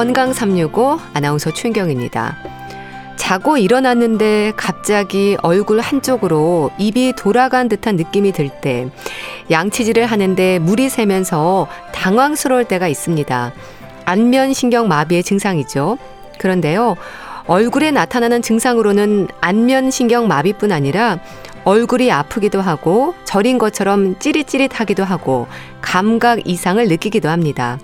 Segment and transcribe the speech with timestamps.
[0.00, 2.34] 건강 365 아나운서 최경입니다.
[3.16, 8.88] 자고 일어났는데 갑자기 얼굴 한쪽으로 입이 돌아간 듯한 느낌이 들 때
[9.50, 13.52] 양치질을 하는데 물이 새면서 당황스러울 때가 있습니다.
[14.06, 15.98] 안면신경 마비의 증상이죠.
[16.38, 16.96] 그런데요.
[17.46, 21.18] 얼굴에 나타나는 증상으로는 안면신경 마비뿐 아니라
[21.64, 25.46] 얼굴이 아프기도 하고 저린 것처럼 찌릿찌릿하기도 하고
[25.82, 27.78] 감각 이상을 느끼기도 합니다.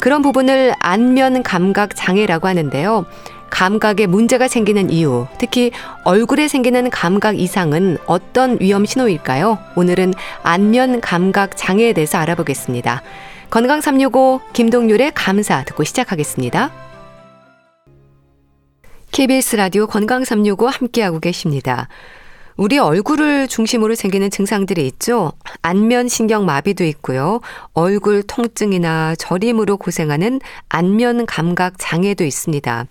[0.00, 3.04] 그런 부분을 안면 감각 장애라고 하는데요.
[3.50, 5.72] 감각에 문제가 생기는 이유, 특히
[6.04, 9.58] 얼굴에 생기는 감각 이상은 어떤 위험 신호일까요?
[9.76, 13.02] 오늘은 안면 감각 장애에 대해서 알아보겠습니다.
[13.50, 16.70] 건강 365 김동률의 감사 듣고 시작하겠습니다.
[19.10, 21.88] KBS 라디오 건강 365 함께하고 계십니다.
[22.60, 25.32] 우리 얼굴을 중심으로 생기는 증상들이 있죠.
[25.62, 27.40] 안면 신경 마비도 있고요.
[27.72, 32.84] 얼굴 통증이나 저림으로 고생하는 안면 감각 장애도 있습니다.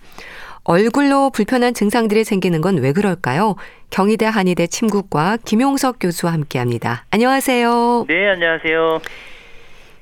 [0.64, 3.54] 얼굴로 불편한 증상들이 생기는 건 왜 그럴까요?
[3.90, 7.04] 경희대 한의대 침구과 김용석 교수와 함께합니다.
[7.12, 8.06] 안녕하세요.
[8.08, 9.00] 네, 안녕하세요.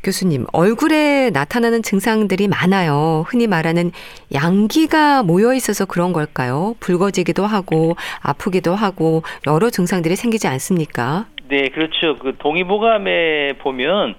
[0.09, 3.25] 교수님, 얼굴에 나타나는 증상들이 많아요.
[3.27, 3.91] 흔히 말하는
[4.33, 6.75] 양기가 모여 있어서 그런 걸까요?
[6.81, 11.27] 붉어지기도 하고 아프기도 하고 여러 증상들이 생기지 않습니까?
[11.49, 12.17] 네, 그렇죠.
[12.17, 14.15] 그 동의보감에 보면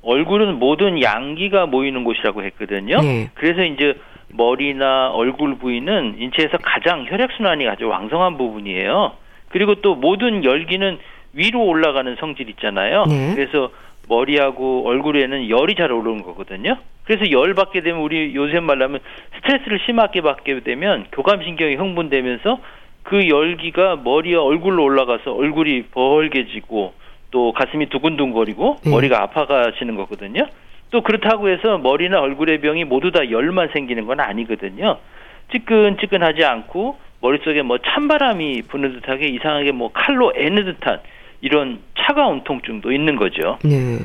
[0.00, 3.02] 얼굴은 모든 양기가 모이는 곳이라고 했거든요.
[3.02, 3.30] 네.
[3.34, 9.12] 그래서 이제 머리나 얼굴 부위는 인체에서 가장 혈액순환이 아주 왕성한 부분이에요.
[9.50, 10.98] 그리고 또 모든 열기는
[11.34, 13.04] 위로 올라가는 성질 있잖아요.
[13.04, 13.34] 네.
[13.34, 13.70] 그래서
[14.08, 16.78] 머리하고 얼굴에는 열이 잘 오르는 거거든요.
[17.04, 19.00] 그래서 열 받게 되면 우리 요새 말하면
[19.36, 22.58] 스트레스를 심하게 받게 되면 교감신경이 흥분되면서
[23.02, 26.94] 그 열기가 머리와 얼굴로 올라가서 얼굴이 벌게지고
[27.30, 28.90] 또 가슴이 두근두근거리고 음.
[28.90, 30.46] 머리가 아파가시는 거거든요.
[30.90, 34.98] 또 그렇다고 해서 머리나 얼굴의 병이 모두 다 열만 생기는 건 아니거든요.
[35.52, 41.00] 찌끈찌끈하지 않고 머릿속에 뭐 찬바람이 부는 듯하게 이상하게 뭐 칼로 애는 듯한
[41.46, 43.58] 이런 차가운 통증도 있는 거죠.
[43.62, 43.98] 네.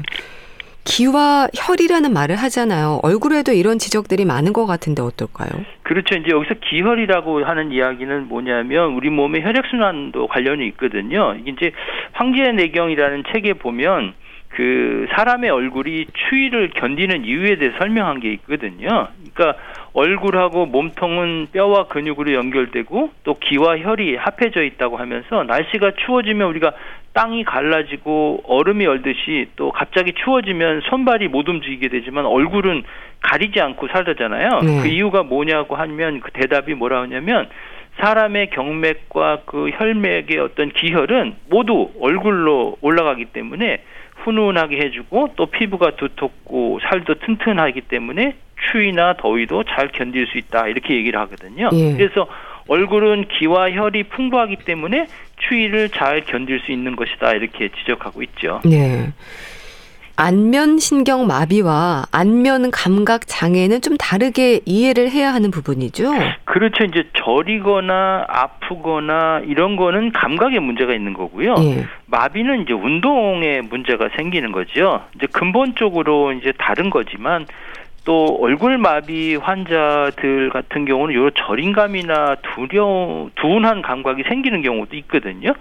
[0.84, 3.00] 기와 혈이라는 말을 하잖아요.
[3.04, 5.50] 얼굴에도 이런 지적들이 많은 것 같은데 어떨까요?
[5.84, 6.16] 그렇죠.
[6.16, 11.36] 이제 여기서 기혈이라고 하는 이야기는 뭐냐면 우리 몸의 혈액순환도 관련이 있거든요.
[11.40, 11.72] 이게 이제
[12.14, 14.14] 황제의 내경이라는 책에 보면
[14.50, 19.08] 그 사람의 얼굴이 추위를 견디는 이유에 대해 설명한 게 있거든요.
[19.34, 19.60] 그러니까
[19.94, 26.74] 얼굴하고 몸통은 뼈와 근육으로 연결되고 또 기와 혈이 합해져 있다고 하면서 날씨가 추워지면 우리가
[27.14, 32.84] 땅이 갈라지고 얼음이 얼듯이 또 갑자기 추워지면 손발이 못 움직이게 되지만 얼굴은
[33.20, 34.60] 가리지 않고 살다잖아요.
[34.62, 34.82] 네.
[34.82, 37.50] 그 이유가 뭐냐고 하면 그 대답이 뭐라 하냐면
[38.00, 43.84] 사람의 경맥과 그 혈맥의 어떤 기혈은 모두 얼굴로 올라가기 때문에
[44.24, 48.36] 훈훈하게 해주고 또 피부가 두텁고 살도 튼튼하기 때문에
[48.72, 51.70] 추위나 더위도 잘 견딜 수 있다 이렇게 얘기를 하거든요.
[51.74, 51.94] 예.
[51.94, 52.28] 그래서
[52.72, 55.08] 얼굴은 기와 혈이 풍부하기 때문에
[55.40, 58.62] 추위를 잘 견딜 수 있는 것이다 이렇게 지적하고 있죠.
[58.64, 59.12] 네.
[60.16, 66.14] 안면 신경 마비와 안면 감각 장애는 좀 다르게 이해를 해야 하는 부분이죠.
[66.46, 66.86] 그렇죠.
[66.86, 71.56] 이제 저리거나 아프거나 이런 거는 감각에 문제가 있는 거고요.
[71.60, 71.86] 예.
[72.06, 75.02] 마비는 이제 운동에 문제가 생기는 거죠.
[75.16, 77.46] 이제 근본적으로 이제 다른 거지만
[78.04, 85.54] 또 얼굴 마비 환자들 같은 경우는 요 저림감이나 두려 둔한 감각이 생기는 경우도 있거든요.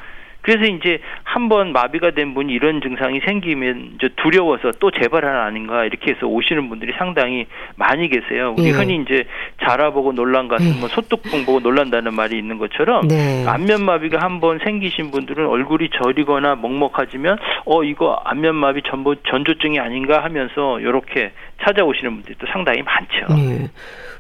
[0.43, 6.13] 그래서 이제 한번 마비가 된 분이 이런 증상이 생기면 이제 두려워서 또 재발하는 아닌가 이렇게
[6.13, 7.47] 해서 오시는 분들이 상당히
[7.77, 8.55] 많이 계세요.
[8.57, 8.71] 우리 네.
[8.71, 9.25] 흔히 이제
[9.63, 10.81] 자라보고 놀란 같은 네.
[10.81, 13.45] 뭐 소뚜껑 보고 놀란다는 말이 있는 것처럼 네.
[13.47, 19.79] 안면 마비가 한 번 생기신 분들은 얼굴이 저리거나 먹먹해지면 어 이거 안면 마비 전보 전조증이
[19.79, 21.33] 아닌가 하면서 이렇게
[21.63, 23.35] 찾아오시는 분들도 상당히 많죠.
[23.37, 23.69] 네.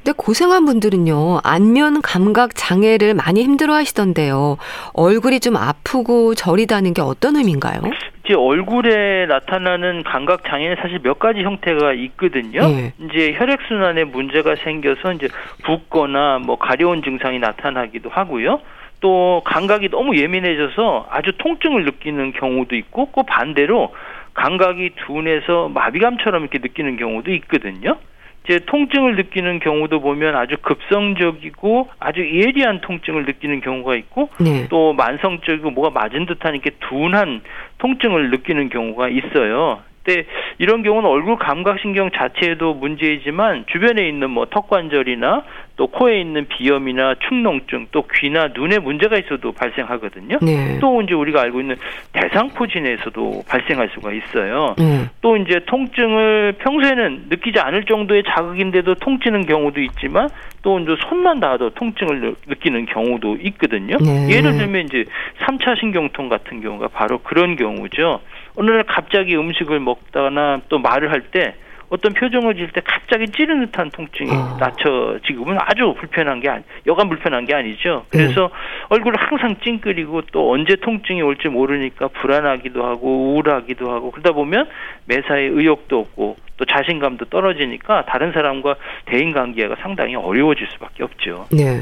[0.02, 4.56] 근데 고생한 분들은요, 안면 감각 장애를 많이 힘들어 하시던데요.
[4.94, 7.80] 얼굴이 좀 아프고 저리다는 게 어떤 의미인가요?
[8.24, 12.60] 이제 얼굴에 나타나는 감각 장애는 사실 몇 가지 형태가 있거든요.
[12.68, 12.92] 네.
[12.98, 15.28] 이제 혈액 순환에 문제가 생겨서 이제
[15.64, 18.60] 붓거나 뭐 가려운 증상이 나타나기도 하고요.
[19.00, 23.94] 또 감각이 너무 예민해져서 아주 통증을 느끼는 경우도 있고, 그 반대로
[24.34, 27.96] 감각이 둔해서 마비감처럼 이렇게 느끼는 경우도 있거든요.
[28.44, 34.66] 이제 통증을 느끼는 경우도 보면 아주 급성적이고 아주 예리한 통증을 느끼는 경우가 있고 네.
[34.68, 37.42] 또 만성적이고 뭐가 맞은 듯한 이렇게 둔한
[37.78, 39.82] 통증을 느끼는 경우가 있어요.
[40.04, 40.26] 근데
[40.58, 45.44] 이런 경우는 얼굴 감각신경 자체에도 문제이지만 주변에 있는 뭐 턱관절이나
[45.76, 50.38] 또 코에 있는 비염이나 축농증, 또 귀나 눈에 문제가 있어도 발생하거든요.
[50.42, 50.78] 네.
[50.78, 51.76] 또 이제 우리가 알고 있는
[52.12, 54.74] 대상포진에서도 발생할 수가 있어요.
[54.78, 55.06] 네.
[55.22, 60.28] 또 이제 통증을 평소에는 느끼지 않을 정도의 자극인데도 통치는 경우도 있지만
[60.62, 63.96] 또 이제 손만 닿아도 통증을 느끼는 경우도 있거든요.
[63.98, 64.28] 네.
[64.30, 65.04] 예를 들면 이제
[65.38, 68.20] 3차 신경통 같은 경우가 바로 그런 경우죠.
[68.54, 71.54] 어느 날 갑자기 음식을 먹다나 또 말을 할 때
[71.90, 74.56] 어떤 표정을 지을 때 갑자기 찌르는 듯한 통증이 어.
[74.58, 78.06] 낮춰 지금은 아주 불편한 게 아니, 여간 불편한 게 아니죠.
[78.08, 78.48] 그래서 네.
[78.90, 84.68] 얼굴을 항상 찡그리고 또 언제 통증이 올지 모르니까 불안하기도 하고 우울하기도 하고 그러다 보면
[85.06, 88.76] 매사에 의욕도 없고 또 자신감도 떨어지니까 다른 사람과
[89.06, 91.46] 대인 관계가 상당히 어려워질 수밖에 없죠.
[91.50, 91.80] 네.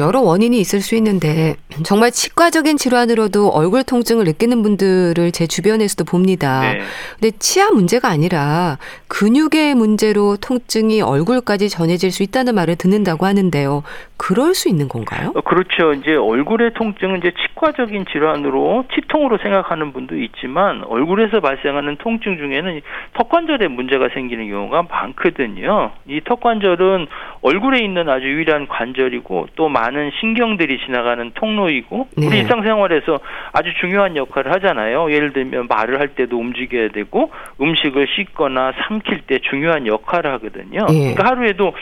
[0.00, 1.54] 여러 원인이 있을 수 있는데
[1.84, 6.72] 정말 치과적인 질환으로도 얼굴 통증을 느끼는 분들을 제 주변에서도 봅니다.
[6.72, 6.80] 네.
[7.20, 8.78] 근데 치아 문제가 아니라
[9.08, 13.82] 근육의 문제로 통증이 얼굴까지 전해질 수 있다는 말을 듣는다고 하는데요.
[14.16, 15.32] 그럴 수 있는 건가요?
[15.34, 15.92] 어, 그렇죠.
[15.92, 22.80] 이제 얼굴의 통증은 이제 치과적인 질환으로 치통으로 생각하는 분도 있지만 얼굴에서 발생하는 통증 중에는
[23.14, 25.92] 턱관절에 문제가 생기는 경우가 많거든요.
[26.08, 27.06] 이 턱관절은
[27.42, 32.26] 얼굴에 있는 아주 유일한 관절이고 또 많은 신경들이 지나가는 통로이고 네.
[32.26, 33.20] 우리 일상생활에서
[33.52, 35.12] 아주 중요한 역할을 하잖아요.
[35.12, 37.30] 예를 들면 말을 할 때도 움직여야 되고
[37.60, 40.86] 음식을 씻거나 삼킬 때 중요한 역할을 하거든요.
[40.86, 41.14] 네.
[41.14, 41.72] 그러니까 하루에도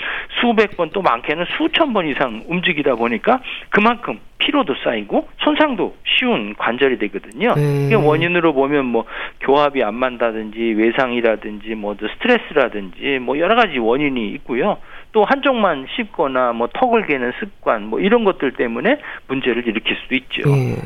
[0.41, 3.41] 수백 번 또 많게는 수천 번 이상 움직이다 보니까
[3.71, 7.55] 그만큼 피로도 쌓이고 손상도 쉬운 관절이 되거든요.
[7.55, 7.87] 네.
[7.87, 9.05] 이게 원인으로 보면 뭐
[9.41, 14.77] 교합이 안 맞다든지 외상이라든지 뭐 스트레스라든지 뭐 여러 가지 원인이 있고요.
[15.15, 20.43] 또 한쪽만 씹거나 뭐 턱을 개는 습관 뭐 이런 것들 때문에 문제를 일으킬 수도 있죠.
[20.51, 20.77] 네.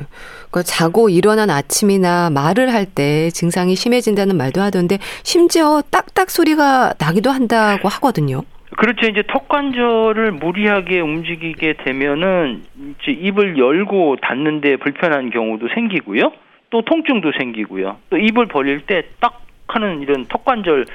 [0.51, 7.31] 그 자고 일어난 아침이나 말을 할 때 증상이 심해진다는 말도 하던데 심지어 딱딱 소리가 나기도
[7.31, 8.43] 한다고 하거든요.
[8.77, 9.07] 그렇죠.
[9.07, 12.65] 이제 턱 관절을 무리하게 움직이게 되면은
[13.03, 16.33] 이제 입을 열고 닫는데 불편한 경우도 생기고요.
[16.71, 17.97] 또 통증도 생기고요.
[18.11, 20.87] 또 입을 벌릴 때 딱 하는 이런 턱관절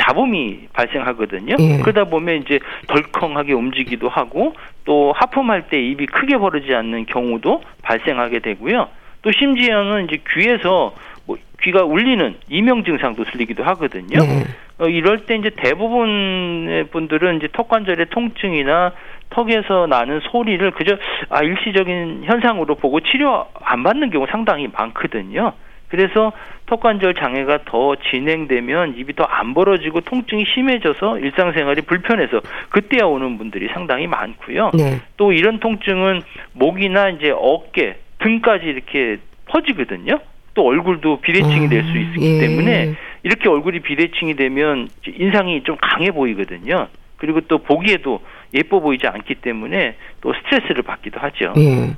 [0.00, 1.56] 잡음이 발생하거든요.
[1.58, 1.78] 예.
[1.82, 4.54] 그러다 보면 이제 덜컹하게 움직이기도 하고
[4.84, 8.88] 또 하품할 때 입이 크게 벌어지지 않는 경우도 발생하게 되고요.
[9.22, 10.94] 또 심지어는 이제 귀에서
[11.26, 14.18] 뭐 귀가 울리는 이명 증상도 들리기도 하거든요.
[14.18, 14.44] 네.
[14.78, 18.92] 어, 이럴 때 이제 대부분의 분들은 이제 턱관절의 통증이나
[19.30, 20.96] 턱에서 나는 소리를 그저
[21.28, 25.52] 아 일시적인 현상으로 보고 치료 안 받는 경우 상당히 많거든요.
[25.92, 26.32] 그래서
[26.66, 32.40] 턱관절 장애가 더 진행되면 입이 더 안 벌어지고 통증이 심해져서 일상생활이 불편해서
[32.70, 34.70] 그때야 오는 분들이 상당히 많고요.
[34.72, 35.00] 네.
[35.18, 36.22] 또 이런 통증은
[36.54, 40.18] 목이나 이제 어깨 등까지 이렇게 퍼지거든요.
[40.54, 42.40] 또 얼굴도 비대칭이 될 수 있기 예.
[42.40, 46.88] 때문에 이렇게 얼굴이 비대칭이 되면 인상이 좀 강해 보이거든요.
[47.18, 48.20] 그리고 또 보기에도
[48.54, 51.52] 예뻐 보이지 않기 때문에 또 스트레스를 받기도 하죠.
[51.58, 51.90] 예.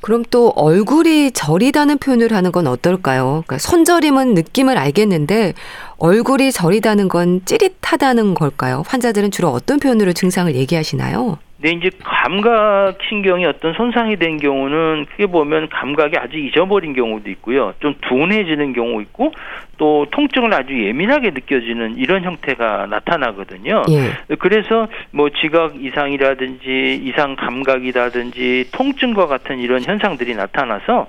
[0.00, 3.42] 그럼 또 얼굴이 저리다는 표현을 하는 건 어떨까요?
[3.46, 5.54] 그러니까 손저림은 느낌을 알겠는데
[5.96, 8.84] 얼굴이 저리다는 건 찌릿하다는 걸까요?
[8.86, 11.38] 환자들은 주로 어떤 표현으로 증상을 얘기하시나요?
[11.60, 17.74] 네, 이제 감각 신경이 어떤 손상이 된 경우는 크게 보면 감각이 아주 잊어버린 경우도 있고요.
[17.80, 19.32] 좀 둔해지는 경우 있고
[19.76, 23.82] 또 통증을 아주 예민하게 느껴지는 이런 형태가 나타나거든요.
[23.90, 24.36] 예.
[24.36, 31.08] 그래서 뭐 지각 이상이라든지 이상 감각이라든지 통증과 같은 이런 현상들이 나타나서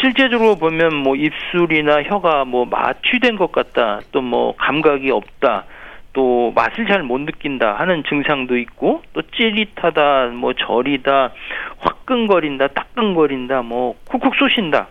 [0.00, 4.00] 실제적으로 보면 뭐 입술이나 혀가 뭐 마취된 것 같다.
[4.12, 5.64] 또 뭐 감각이 없다.
[6.12, 11.32] 또 맛을 잘 못 느낀다 하는 증상도 있고 또 찌릿하다 뭐 저리다
[11.78, 14.88] 화끈거린다 따끈거린다 뭐 쿡쿡 쏘신다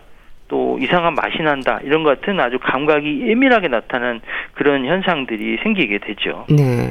[0.48, 4.20] 또 이상한 맛이 난다 이런 것 같은 아주 감각이 예민하게 나타난
[4.54, 6.46] 그런 현상들이 생기게 되죠.
[6.48, 6.90] 네.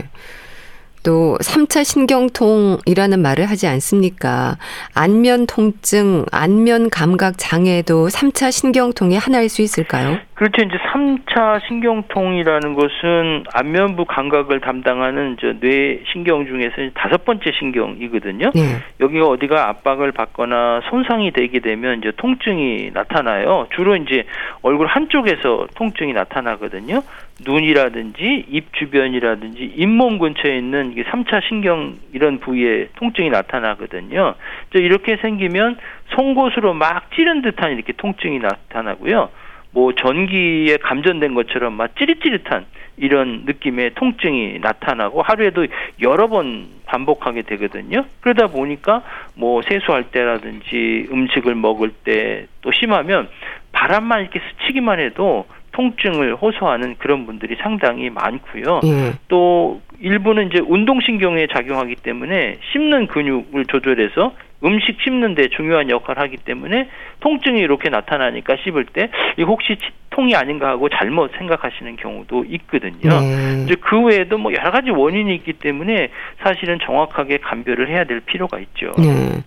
[1.04, 4.58] 또 3차 신경통이라는 말을 하지 않습니까?
[4.96, 10.18] 안면 통증, 안면 감각 장애도 3차 신경통의 하나일 수 있을까요?
[10.34, 10.62] 그렇죠.
[10.62, 18.52] 이제 3차 신경통이라는 것은 안면부 감각을 담당하는 뇌 신경 중에서 다섯 번째 신경이거든요.
[18.56, 18.62] 네.
[19.02, 23.68] 여기가 어디가 압박을 받거나 손상이 되게 되면 이제 통증이 나타나요.
[23.76, 24.24] 주로 이제
[24.62, 27.02] 얼굴 한쪽에서 통증이 나타나거든요.
[27.46, 34.36] 눈이라든지 입 주변이라든지 잇몸 근처에 있는 이게 3차 신경 이런 부위에 통증이 나타나거든요.
[34.74, 35.78] 이렇게 생기면
[36.16, 39.30] 송곳으로 막 찌른 듯한 이렇게 통증이 나타나고요.
[39.72, 42.66] 뭐 전기에 감전된 것처럼 막 찌릿찌릿한
[42.98, 45.68] 이런 느낌의 통증이 나타나고 하루에도
[46.02, 48.06] 여러 번 반복하게 되거든요.
[48.22, 49.04] 그러다 보니까
[49.36, 53.30] 뭐 세수할 때라든지 음식을 먹을 때 또 심하면
[53.72, 58.82] 바람만 이렇게 스치기만 해도 통증을 호소하는 그런 분들이 상당히 많고요.
[58.84, 59.14] 예.
[59.28, 66.38] 또 일부는 이제 운동신경에 작용하기 때문에 씹는 근육을 조절해서 음식 씹는 데 중요한 역할을 하기
[66.38, 66.90] 때문에
[67.22, 73.22] 통증이 이렇게 나타나니까 씹을 때 이 혹시 치통이 아닌가 하고 잘못 생각하시는 경우도 있거든요.
[73.22, 73.64] 네.
[73.66, 76.10] 이제 그 외에도 뭐 여러 가지 원인이 있기 때문에
[76.44, 78.92] 사실은 정확하게 감별을 해야 될 필요가 있죠.
[78.98, 79.44] 네.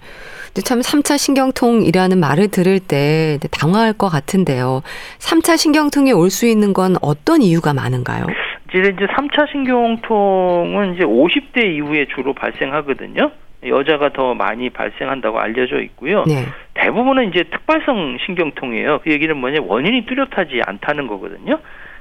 [0.46, 4.80] 근데 참 3차 신경통이라는 말을 들을 때 당황할 것 같은데요.
[5.18, 8.24] 3차 신경통이 올 수 있는 건 어떤 이유가 많은가요?
[8.72, 13.30] 이제 이제 3차 신경통은 이제 50대 이후에 주로 발생하거든요.
[13.64, 16.24] 여자가 더 많이 발생한다고 알려져 있고요.
[16.26, 16.46] 네.
[16.74, 19.00] 대부분은 이제 특발성 신경통이에요.
[19.04, 21.58] 그 얘기는 뭐냐 원인이 뚜렷하지 않다는 거거든요.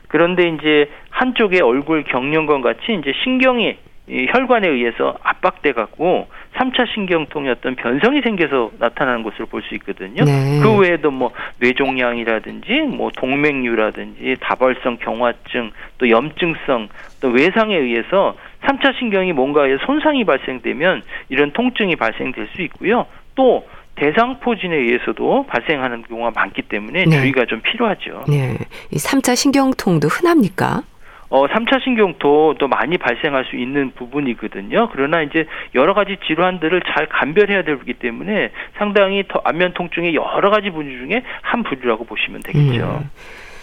[0.08, 3.78] 그런데 이제 한쪽의 얼굴 경련건 같이 이제 신경이
[4.12, 10.25] 이 혈관에 의해서 압박돼 갖고 3차 신경통이 어떤 변성이 생겨서 나타나는 것으로 볼 수 있거든요.
[10.25, 10.60] 네.
[10.62, 16.89] 그 외에도 뭐 뇌종양이라든지 뭐 동맥류라든지 다발성 경화증 또 염증성
[17.22, 23.06] 또 외상에 의해서 3차 신경이 뭔가에 손상이 발생되면 이런 통증이 발생될 수 있고요.
[23.36, 23.65] 또
[23.96, 27.18] 대상포진에 의해서도 발생하는 경우가 많기 때문에 네.
[27.18, 28.25] 주의가 좀 필요하죠.
[28.27, 28.58] 네.
[28.89, 30.82] 이 3차 신경통도 흔합니까?
[31.31, 34.89] 어, 3차 신경통도 많이 발생할 수 있는 부분이거든요.
[34.91, 40.69] 그러나 이제 여러 가지 질환들을 잘 감별해야 되기 때문에 상당히 더 안면 통증의 여러 가지
[40.69, 43.01] 분류 중에 한 부류라고 보시면 되겠죠.
[43.01, 43.09] 음.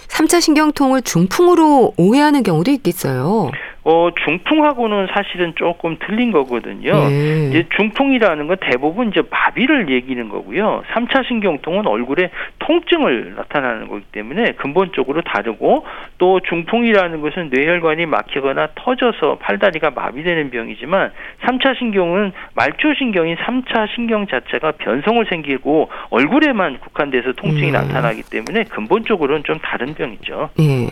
[0.09, 3.51] 3차 신경통을 중풍으로 오해하는 경우도 있겠어요.
[3.91, 6.93] 어, 중풍하고는 사실은 조금 틀린 거거든요.
[7.11, 7.49] 예.
[7.49, 10.83] 이제 중풍이라는 건 대부분 이제 마비를 얘기는 거고요.
[10.93, 12.29] 3차 신경통은 얼굴에
[12.59, 15.87] 통증을 나타나는 거기 때문에 근본적으로 다르고
[16.19, 21.11] 또 중풍이라는 것은 뇌혈관이 막히거나 터져서 팔다리가 마비되는 병이지만
[21.45, 27.73] 3차 신경은 말초 신경인 3차 신경 자체가 변성을 생기고 얼굴에만 국한돼서 통증이 음.
[27.73, 30.51] 나타나기 때문에 근본적으로는 좀 다른 병이죠.
[30.61, 30.89] 예.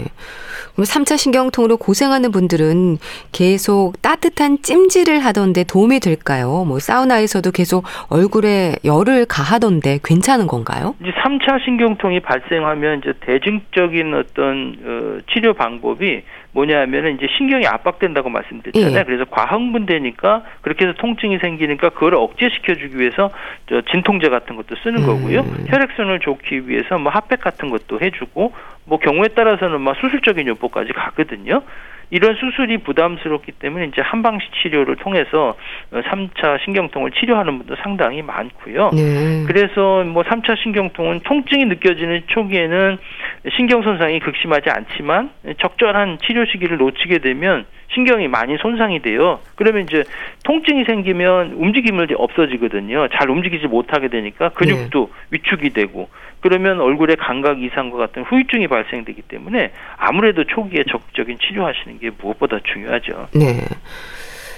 [0.73, 2.86] 그럼 3차 신경통으로 고생하는 분들은
[3.33, 6.65] 계속 따뜻한 찜질을 하던데 도움이 될까요?
[6.67, 10.95] 뭐 사우나에서도 계속 얼굴에 열을 가하던데 괜찮은 건가요?
[11.01, 16.23] 이제 3차 신경통이 발생하면 이제 대증적인 어떤 어, 치료 방법이
[16.57, 18.99] 뭐냐면은 이제 신경이 압박된다고 말씀드렸잖아요.
[18.99, 19.05] 예.
[19.05, 23.31] 그래서 과흥분되니까 그렇게 해서 통증이 생기니까 그걸 억제시켜 주기 위해서
[23.69, 25.07] 저 진통제 같은 것도 쓰는 음.
[25.07, 25.41] 거고요.
[25.69, 28.55] 혈액순을 좋기 위해서 뭐 핫팩 같은 것도 해 주고
[28.87, 31.63] 뭐 경우에 따라서는 막 수술적인 요법까지 가거든요.
[32.11, 35.57] 이런 수술이 부담스럽기 때문에 이제 한방식 치료를 통해서
[35.91, 38.91] 어, 3차 신경통을 치료하는 분도 상당히 많고요.
[38.93, 39.45] 네.
[39.47, 42.99] 그래서 뭐 3차 신경통은 통증이 느껴지는 초기에는
[43.57, 49.41] 신경 손상이 극심하지 않지만 적절한 치료 시기를 놓치게 되면 신경이 많이 손상이 돼요.
[49.55, 50.05] 그러면 이제
[50.45, 53.09] 통증이 생기면 움직임을 없어지거든요.
[53.09, 56.09] 잘 움직이지 못하게 되니까 근육도 위축이 되고
[56.41, 63.29] 그러면 얼굴에 감각 이상과 같은 후유증이 발생되기 때문에 아무래도 초기에 적극적인 치료하시는 게 무엇보다 중요하죠.
[63.35, 63.65] 네.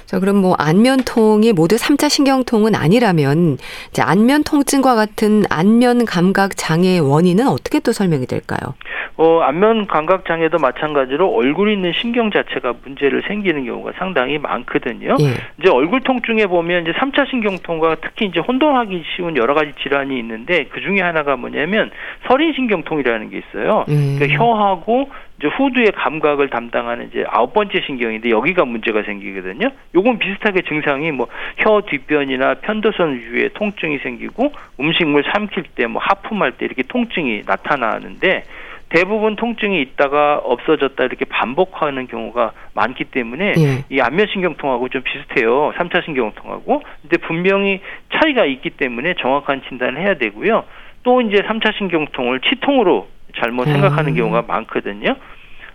[0.09, 3.59] 자, 그럼 뭐 안면통이 모두 3차 신경통은 아니라면
[3.91, 8.73] 이제 안면 통증과 같은 안면 감각 장애의 원인은 어떻게 또 설명이 될까요?
[9.19, 15.17] 어, 안면 감각 장애도 마찬가지로 얼굴에 있는 신경 자체가 문제를 생기는 경우가 상당히 많거든요.
[15.21, 15.27] 예.
[15.61, 20.69] 이제 얼굴 통증에 보면 이제 3차 신경통과 특히 이제 혼동하기 쉬운 여러 가지 질환이 있는데
[20.71, 21.91] 그 중에 하나가 뭐냐면
[22.27, 23.85] 설인 신경통이라는 게 있어요.
[23.91, 24.17] 음.
[24.19, 29.71] 그러니까 혀하고 이제 후두의 감각을 담당하는 이제 아홉 번째 신경인데 여기가 문제가 생기거든요.
[29.95, 31.29] 요건 비슷하게 증상이 뭐
[31.59, 38.43] 혀 뒷변이나 편도선 위에 통증이 생기고 음식물 삼킬 때 뭐 하품할 때 이렇게 통증이 나타나는데
[38.91, 43.85] 대부분 통증이 있다가 없어졌다 이렇게 반복하는 경우가 많기 때문에 예.
[43.91, 45.73] 이 안면신경통하고 좀 비슷해요.
[45.77, 46.83] 3차 신경통하고.
[47.03, 47.81] 근데 분명히
[48.15, 50.65] 차이가 있기 때문에 정확한 진단을 해야 되고요.
[51.03, 54.17] 또 이제 3차 신경통을 치통으로 잘못 생각하는 음.
[54.17, 55.17] 경우가 많거든요.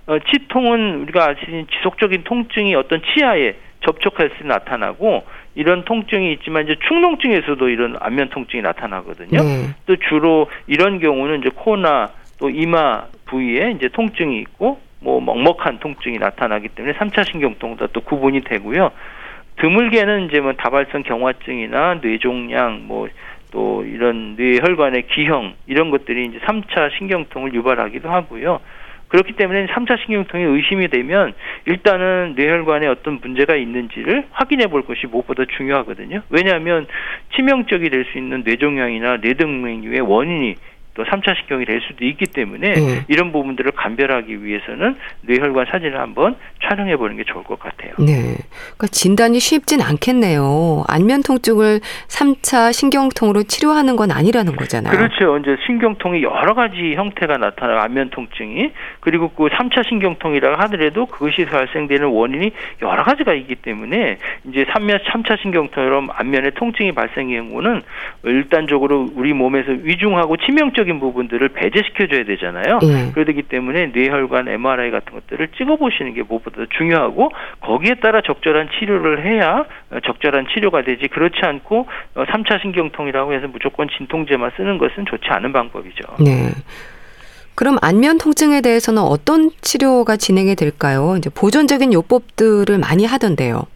[0.05, 5.23] 어, 치통은 우리가 아시는 지속적인 통증이 어떤 치아에 접촉할 때 나타나고
[5.55, 9.41] 이런 통증이 있지만 이제 축농증에서도 이런 안면 통증이 나타나거든요.
[9.41, 9.69] 네.
[9.85, 16.17] 또 주로 이런 경우는 이제 코나 또 이마 부위에 이제 통증이 있고 뭐 먹먹한 통증이
[16.17, 18.91] 나타나기 때문에 3차 신경통도 또 구분이 되고요.
[19.57, 23.07] 드물게는 이제 뭐 다발성 경화증이나 뇌종양 뭐
[23.53, 28.59] 또 이런 뇌혈관의 기형 이런 것들이 이제 3차 신경통을 유발하기도 하고요.
[29.09, 31.33] 그렇기 때문에 3차 신경통이 의심이 되면
[31.65, 36.23] 일단은 뇌혈관에 어떤 문제가 있는지를 확인해 볼 것이 무엇보다 중요하거든요.
[36.31, 36.87] 왜냐하면
[37.35, 40.55] 치명적이 될 수 있는 뇌종양이나 뇌동맥류의 원인이
[40.95, 43.05] 또 3차 신경이 될 수도 있기 때문에 네.
[43.07, 47.93] 이런 부분들을 감별하기 위해서는 뇌혈관 사진을 한번 촬영해 보는 게 좋을 것 같아요.
[47.99, 48.35] 네.
[48.77, 50.83] 그러니까 진단이 쉽진 않겠네요.
[50.87, 54.95] 안면 통증을 3차 신경통으로 치료하는 건 아니라는 거잖아요.
[54.95, 55.37] 그렇죠.
[55.37, 57.79] 이제 신경통이 여러 가지 형태가 나타나요.
[57.79, 58.71] 안면 통증이.
[58.99, 62.51] 그리고 그 3차 신경통이라고 하더라도 그것이 발생되는 원인이
[62.81, 64.17] 여러 가지가 있기 때문에
[64.49, 67.81] 이제 3차 신경통처럼 안면에 통증이 발생의 경우는
[68.23, 72.79] 일단적으로 우리 몸에서 위중하고 치명적인 부분들을 배제시켜 줘야 되잖아요.
[72.81, 73.11] 네.
[73.13, 77.31] 그러기 때문에 뇌혈관 MRI 같은 것들을 찍어 보시는 게 무엇보다 중요하고
[77.61, 79.65] 거기에 따라 적절한 치료를 해야
[80.05, 86.03] 적절한 치료가 되지 그렇지 않고 3차 신경통이라고 해서 무조건 진통제만 쓰는 것은 좋지 않은 방법이죠.
[86.19, 86.49] 네.
[87.55, 91.15] 그럼 안면 통증에 대해서는 어떤 치료가 진행이 될까요?
[91.17, 93.67] 이제 보존적인 요법들을 많이 하던데요.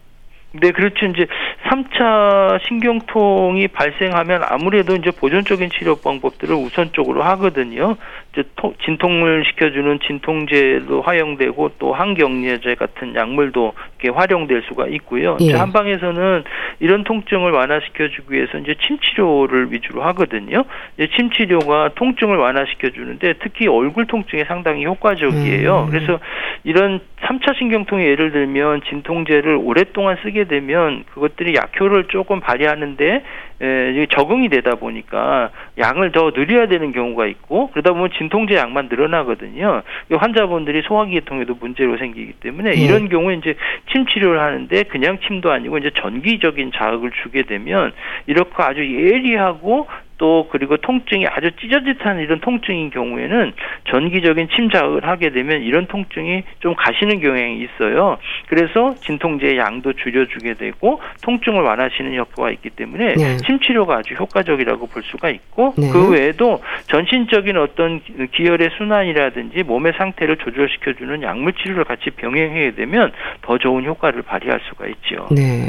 [0.52, 1.06] 네, 그렇죠.
[1.06, 1.26] 이제
[1.68, 7.96] 3차 신경통이 발생하면 아무래도 이제 보존적인 치료 방법들을 우선적으로 하거든요.
[8.84, 15.36] 진통을 시켜주는 진통제도 활용되고 또 항경련제 같은 약물도 이렇게 활용될 수가 있고요.
[15.40, 15.52] 예.
[15.52, 16.44] 한방에서는
[16.80, 20.64] 이런 통증을 완화시켜주기 위해서 이제 침 치료를 위주로 하거든요.
[20.96, 25.86] 이제 침 치료가 통증을 완화시켜주는데 특히 얼굴 통증에 상당히 효과적이에요.
[25.86, 25.90] 음.
[25.90, 26.18] 그래서
[26.64, 33.22] 이런 3차 신경통에 예를 들면 진통제를 오랫동안 쓰게 되면 그것들이 약효를 조금 발휘하는데
[33.60, 38.88] 에, 적응이 되다 보니까 양을 더 늘려야 되는 경우가 있고 그러다 보면 진 통제 양만
[38.90, 39.82] 늘어나거든요.
[40.10, 42.76] 환자분들이 소화기계통에도 문제로 생기기 때문에 네.
[42.76, 43.54] 이런 경우에 이제
[43.90, 47.92] 침 치료를 하는데 그냥 침도 아니고 이제 전기적인 자극을 주게 되면
[48.26, 49.86] 이렇게 아주 예리하고
[50.18, 53.52] 또 그리고 통증이 아주 찢어짓한 이런 통증인 경우에는
[53.90, 58.18] 전기적인 침자극을 하게 되면 이런 통증이 좀 가시는 경향이 있어요.
[58.48, 63.36] 그래서 진통제의 양도 줄여주게 되고 통증을 완화시는 효과가 있기 때문에 네.
[63.38, 65.90] 침 치료가 아주 효과적이라고 볼 수가 있고 네.
[65.90, 68.00] 그 외에도 전신적인 어떤
[68.32, 74.86] 기혈의 순환이라든지 몸의 상태를 조절시켜주는 약물 치료를 같이 병행하게 되면 더 좋은 효과를 발휘할 수가
[74.86, 75.28] 있죠.
[75.30, 75.68] 네.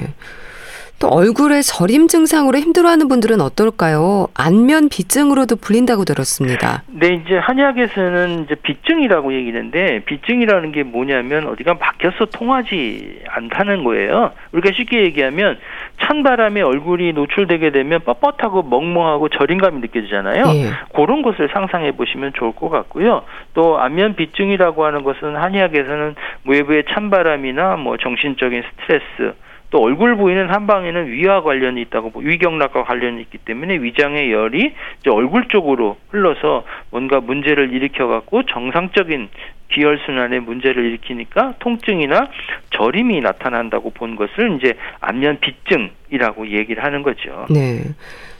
[1.00, 4.28] 또 얼굴에 저림 증상으로 힘들어하는 분들은 어떨까요?
[4.36, 6.84] 안면 비증으로도 불린다고 들었습니다.
[6.88, 14.32] 네, 이제 한의학에서는 이제 비증이라고 얘기하는데 비증이라는 게 뭐냐면 어디가 막혀서 통하지 않다는 거예요.
[14.52, 15.58] 우리가 쉽게 얘기하면
[16.02, 20.44] 찬 바람에 얼굴이 노출되게 되면 뻣뻣하고 멍멍하고 저림감이 느껴지잖아요.
[20.56, 20.72] 예.
[20.94, 23.24] 그런 것을 상상해 보시면 좋을 것 같고요.
[23.54, 29.34] 또 안면 비증이라고 하는 것은 한의학에서는 외부의 찬 바람이나 뭐 정신적인 스트레스
[29.72, 35.48] 또 얼굴 부위는 한방에는 위와 관련이 있다고 위경락과 관련이 있기 때문에 위장의 열이 이제 얼굴
[35.48, 39.30] 쪽으로 흘러서 뭔가 문제를 일으켜 갖고 정상적인
[39.72, 42.30] 기혈 순환에 문제를 일으키니까 통증이나
[42.72, 47.46] 저림이 나타난다고 본 것을 이제 안면 비증이라고 얘기를 하는 거죠.
[47.50, 47.82] 네.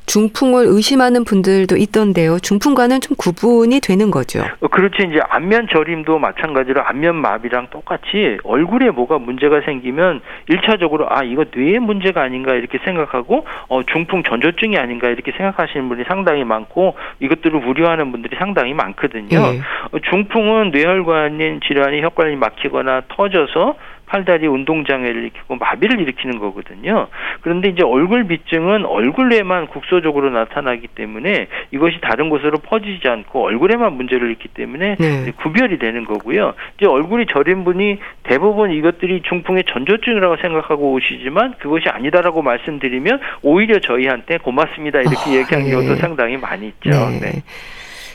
[0.10, 2.40] 중풍을 의심하는 분들도 있던데요.
[2.40, 4.42] 중풍과는 좀 구분이 되는 거죠.
[4.60, 11.24] 어, 그렇지 이제 안면 저림도 마찬가지로 안면 마비랑 똑같이 얼굴에 뭐가 문제가 생기면 일차적으로 아
[11.24, 16.96] 이거 뇌의 문제가 아닌가 이렇게 생각하고 어 중풍 전조증이 아닌가 이렇게 생각하시는 분이 상당히 많고
[17.20, 19.28] 이것들을 우려하는 분들이 상당히 많거든요.
[19.30, 19.62] 네.
[19.92, 23.76] 어, 중풍은 뇌혈관인 질환이 혈관이 막히거나 터져서
[24.10, 27.08] 팔다리 운동장애를 일으키고 마비를 일으키는 거거든요.
[27.42, 34.28] 그런데 이제 얼굴 비증은 얼굴에만 국소적으로 나타나기 때문에 이것이 다른 곳으로 퍼지지 않고 얼굴에만 문제를
[34.30, 35.32] 일으키기 때문에 네.
[35.38, 36.54] 구별이 되는 거고요.
[36.78, 44.40] 이제 얼굴이 저린 분이 대부분 이것들이 중풍의 전조증이라고 생각하고 오시지만 그것이 아니다라고 말씀드리면 오히려 저희한테
[44.40, 45.96] 고맙습니다 이렇게 어, 얘기하는 경우도 네.
[45.98, 46.90] 상당히 많이 있죠.
[46.90, 47.20] 네.
[47.20, 47.44] 네.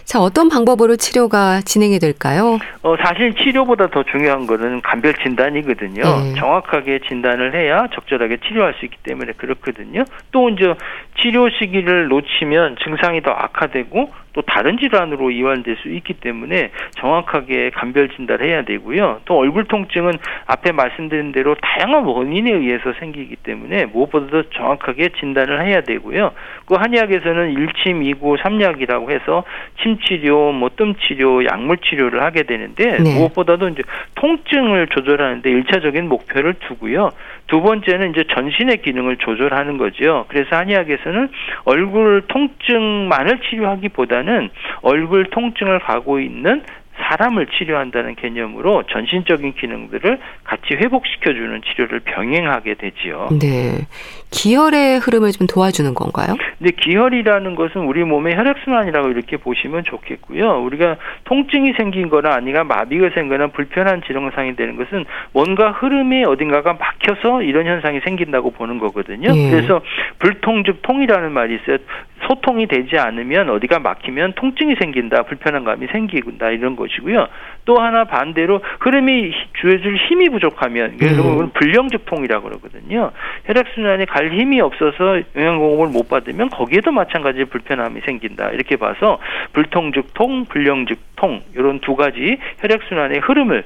[0.05, 2.59] 자, 어떤 방법으로 치료가 진행이 될까요?
[2.83, 6.03] 어, 사실 치료보다 더 중요한 거는 감별 진단이거든요.
[6.03, 6.35] 네.
[6.37, 10.05] 정확하게 진단을 해야 적절하게 치료할 수 있기 때문에 그렇거든요.
[10.31, 10.75] 또 이제
[11.21, 18.09] 치료 시기를 놓치면 증상이 더 악화되고 또 다른 질환으로 이완될 수 있기 때문에 정확하게 감별
[18.11, 19.21] 진단을 해야 되고요.
[19.25, 20.13] 또 얼굴 통증은
[20.47, 26.33] 앞에 말씀드린 대로 다양한 원인에 의해서 생기기 때문에 무엇보다도 정확하게 진단을 해야 되고요.
[26.67, 29.45] 그 한의학에서는 일침, 이구, 삼약이라고 해서
[29.83, 33.15] 침 치료, 뭐 뜸 치료, 약물 치료를 하게 되는데 네.
[33.15, 33.83] 무엇보다도 이제
[34.17, 37.11] 통증을 조절하는데 일차적인 목표를 두고요.
[37.47, 40.25] 두 번째는 이제 전신의 기능을 조절하는 거죠.
[40.29, 41.29] 그래서 한의학에서는
[41.65, 44.51] 얼굴 통증만을 치료하기보다는
[44.83, 46.63] 얼굴 통증을 가고 있는
[46.97, 53.29] 사람을 치료한다는 개념으로 전신적인 기능들을 같이 회복시켜주는 치료를 병행하게 되지요.
[53.41, 53.87] 네.
[54.31, 56.37] 기혈의 흐름을 좀 도와주는 건가요?
[56.59, 60.63] 네, 기혈이라는 것은 우리 몸의 혈액순환이라고 이렇게 보시면 좋겠고요.
[60.65, 67.43] 우리가 통증이 생긴 거나 아니가 마비가 생거나 불편한 질환상이 되는 것은 뭔가 흐름이 어딘가가 막혀서
[67.43, 69.33] 이런 현상이 생긴다고 보는 거거든요.
[69.33, 69.51] 네.
[69.51, 69.81] 그래서
[70.19, 71.79] 불통 즉 통이라는 말이 있어요.
[72.27, 77.27] 소통이 되지 않으면 어디가 막히면 통증이 생긴다, 불편한 감이 생긴다 이런 것이고요.
[77.65, 81.51] 또 하나 반대로 흐름이 주어질 힘이 부족하면 그건 음.
[81.55, 83.11] 불량적 통이라고 그러거든요.
[83.47, 89.19] 혈액 순환에 갈 힘이 없어서 영양 공급을 못 받으면 거기에도 마찬가지 불편함이 생긴다 이렇게 봐서
[89.53, 93.65] 불통즉 통, 불량즉 통 이런 두 가지 혈액 순환의 흐름을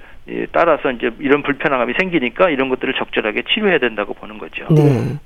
[0.53, 4.67] 따라서 이제 이런 불편함이 생기니까 이런 것들을 적절하게 치료해야 된다고 보는 거죠.
[4.71, 5.17] 네.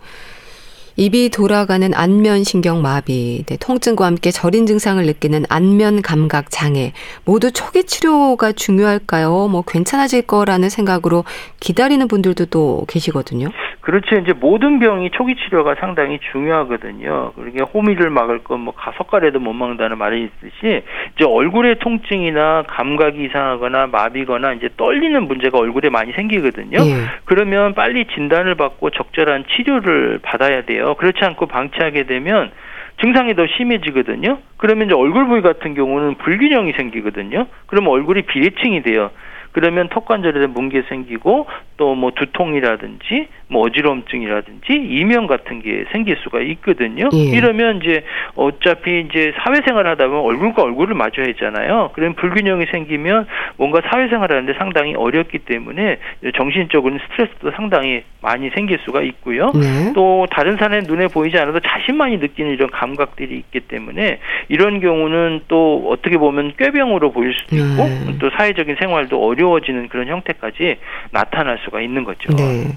[0.97, 6.93] 입이 돌아가는 안면 신경 마비, 네, 통증과 함께 저린 증상을 느끼는 안면 감각 장애
[7.25, 9.49] 모두 초기 치료가 중요할까요?
[9.49, 11.25] 뭐 괜찮아질 거라는 생각으로
[11.61, 13.49] 기다리는 분들도 또 계시거든요.
[13.83, 14.17] 그렇죠.
[14.17, 17.33] 이제 모든 병이 초기 치료가 상당히 중요하거든요.
[17.35, 20.83] 그러니까 호미를 막을 건 뭐 가석가래도 못 막는다는 말이 있듯이
[21.17, 26.79] 이제 얼굴의 통증이나 감각이 이상하거나 마비거나 이제 떨리는 문제가 얼굴에 많이 생기거든요.
[26.79, 26.95] 예.
[27.25, 30.95] 그러면 빨리 진단을 받고 적절한 치료를 받아야 돼요.
[30.95, 32.53] 그렇지 않고 방치하게 되면
[33.01, 34.39] 증상이 더 심해지거든요.
[34.59, 37.47] 그러면 이제 얼굴 부위 같은 경우는 불균형이 생기거든요.
[37.67, 39.11] 그러면 얼굴이 비대칭이 돼요.
[39.53, 47.11] 그러면 턱관절에 뭉개 생기고 또 뭐 두통이라든지 뭐 어지러움증이라든지 이명 같은 게 생길 수가 있거든요.
[47.13, 47.19] 예.
[47.19, 48.03] 이러면 이제
[48.35, 51.91] 어차피 이제 사회생활 하다 보면 얼굴과 얼굴을 마주해야 했잖아요.
[51.93, 53.27] 그러면 불균형이 생기면
[53.59, 55.99] 뭔가 사회생활 하는데 상당히 어렵기 때문에
[56.35, 59.51] 정신적으로는 스트레스도 상당히 많이 생길 수가 있고요.
[59.55, 59.93] 네.
[59.95, 65.89] 또 다른 사람의 눈에 보이지 않아도 자신만이 느끼는 이런 감각들이 있기 때문에 이런 경우는 또
[65.91, 68.19] 어떻게 보면 꾀병으로 보일 수도 있고 네.
[68.19, 70.77] 또 사회적인 생활도 어려워지는 그런 형태까지
[71.11, 72.35] 나타날 수가 있는 거죠.
[72.35, 72.73] 네.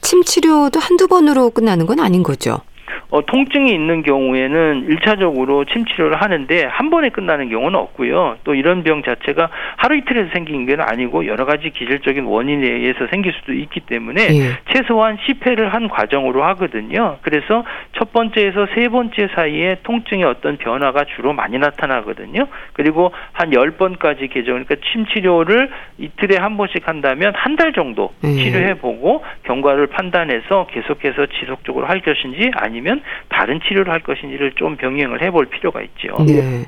[0.00, 2.60] 침 치료도 한두 번으로 끝나는 건 아닌 거죠.
[3.10, 8.38] 어, 통증이 있는 경우에는 일차적으로 침 치료를 하는데 한 번에 끝나는 경우는 없고요.
[8.44, 13.32] 또 이런 병 자체가 하루 이틀에서 생긴 게 아니고 여러 가지 기질적인 원인에 의해서 생길
[13.32, 14.58] 수도 있기 때문에 예.
[14.72, 17.18] 최소한 10회를 한 과정으로 하거든요.
[17.22, 22.46] 그래서 첫 번째에서 세 번째 사이에 통증의 어떤 변화가 주로 많이 나타나거든요.
[22.72, 28.28] 그리고 한 10번까지 개정, 그러니까 침 치료를 이틀에 한 번씩 한다면 한 달 정도 예.
[28.28, 34.76] 치료해 보고 경과를 판단해서 계속해서 지속적으로 할 것인지 아니 면 다른 치료를 할 것인지를 좀
[34.76, 36.16] 병행을 해볼 필요가 있죠.
[36.26, 36.66] 네.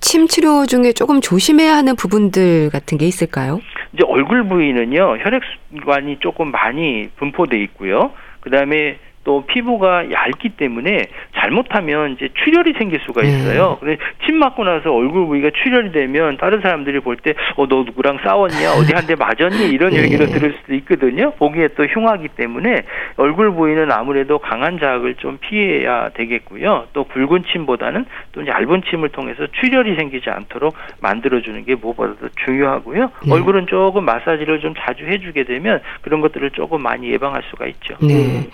[0.00, 3.60] 침 치료 중에 조금 조심해야 하는 부분들 같은 게 있을까요?
[3.92, 8.12] 이제 얼굴 부위는요 혈액관이 조금 많이 분포돼 있고요.
[8.40, 13.28] 그 다음에 또 피부가 얇기 때문에 잘못하면 이제 출혈이 생길 수가 네.
[13.28, 13.78] 있어요.
[13.82, 13.96] 네.
[13.96, 18.18] 그래 침 맞고 나서 얼굴 부위가 출혈이 되면 다른 사람들이 볼 때 어 너 누구랑
[18.24, 20.02] 싸웠냐 어디 한 대 맞았니 이런 네.
[20.04, 21.32] 얘기를 들을 수도 있거든요.
[21.32, 22.82] 보기에 또 흉하기 때문에
[23.16, 26.86] 얼굴 부위는 아무래도 강한 자극을 좀 피해야 되겠고요.
[26.94, 33.10] 또 굵은 침보다는 또 얇은 침을 통해서 출혈이 생기지 않도록 만들어주는 게 무엇보다도 중요하고요.
[33.26, 33.32] 네.
[33.32, 37.96] 얼굴은 조금 마사지를 좀 자주 해주게 되면 그런 것들을 조금 많이 예방할 수가 있죠.
[38.00, 38.46] 네.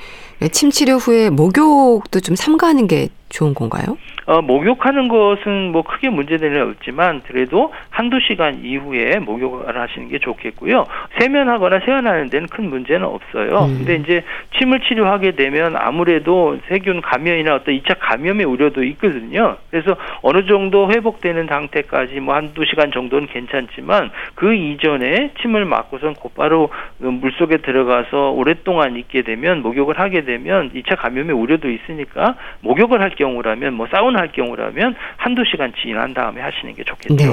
[0.53, 3.99] 침 치료 후에 목욕도 좀 삼가하는 게 좋은 건가요?
[4.25, 10.19] 어, 목욕하는 것은 뭐 크게 문제되는 일 없지만 그래도 한두 시간 이후에 목욕을 하시는 게
[10.19, 10.87] 좋겠고요.
[11.21, 13.67] 세면하거나 세안하는 데는 큰 문제는 없어요.
[13.67, 13.77] 음.
[13.79, 14.25] 근데 이제
[14.59, 19.59] 침을 치료하게 되면 아무래도 세균 감염이나 어떤 이차 감염의 우려도 있거든요.
[19.71, 26.71] 그래서 어느 정도 회복되는 상태까지 뭐 한두 시간 정도는 괜찮지만 그 이전에 침을 맞고선 곧바로
[26.99, 33.26] 물속에 들어가서 오랫동안 있게 되면 목욕을 하게 되면 이차 감염의 우려도 있으니까 목욕을 할 경우
[33.43, 37.15] 라면 뭐 사우나 할 경우라면 한두 시간 지난 다음에 하시는 게 좋겠죠.
[37.17, 37.25] 네.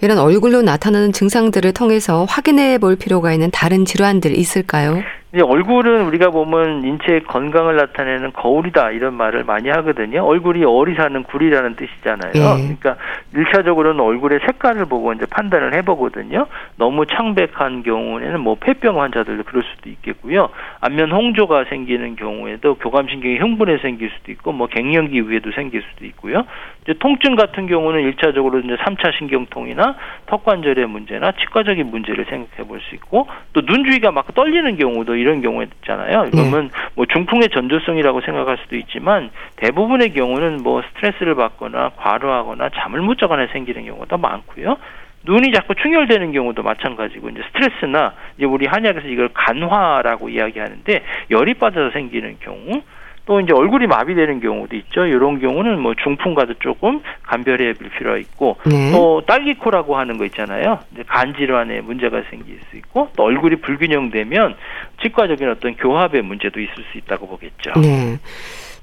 [0.00, 5.02] 이런 얼굴로 나타나는 증상들을 통해서 확인해 볼 필요가 있는 다른 질환들 있을까요?
[5.32, 10.24] 이제 얼굴은 우리가 보면 인체의 건강을 나타내는 거울이다 이런 말을 많이 하거든요.
[10.24, 12.32] 얼굴이 어리 사는 굴이라는 뜻이잖아요.
[12.34, 12.40] 예.
[12.40, 12.96] 그러니까
[13.34, 16.46] 일차적으로는 얼굴의 색깔을 보고 이제 판단을 해보거든요.
[16.76, 20.48] 너무 창백한 경우에는 뭐 폐병 환자들도 그럴 수도 있겠고요.
[20.80, 26.44] 안면 홍조가 생기는 경우에도 교감신경이 흥분해 생길 수도 있고 뭐 갱년기 위에도 생길 수도 있고요.
[26.88, 32.80] 이제 통증 같은 경우는 일차적으로 이제 3차 신경통이나 턱 관절의 문제나 치과적인 문제를 생각해 볼
[32.80, 36.30] 수 있고 또 눈 주위가 막 떨리는 경우도 이런 경우에 있잖아요.
[36.30, 36.88] 그러면 네.
[36.94, 43.48] 뭐 중풍의 전조성이라고 생각할 수도 있지만 대부분의 경우는 뭐 스트레스를 받거나 과로하거나 잠을 못 자거나
[43.48, 44.78] 생기는 경우가 더 많고요.
[45.24, 51.90] 눈이 자꾸 충혈되는 경우도 마찬가지고 이제 스트레스나 이제 우리 한약에서 이걸 간화라고 이야기하는데 열이 빠져서
[51.90, 52.80] 생기는 경우
[53.28, 55.04] 또 이제 얼굴이 마비되는 경우도 있죠.
[55.04, 58.90] 이런 경우는 뭐 중풍과도 조금 간별해 볼 필요가 있고 네.
[58.90, 60.78] 또 딸기코라고 하는 거 있잖아요.
[60.94, 64.56] 이제 간 질환에 문제가 생길 수 있고 또 얼굴이 불균형되면
[65.02, 67.78] 치과적인 어떤 교합의 문제도 있을 수 있다고 보겠죠.
[67.82, 68.18] 네.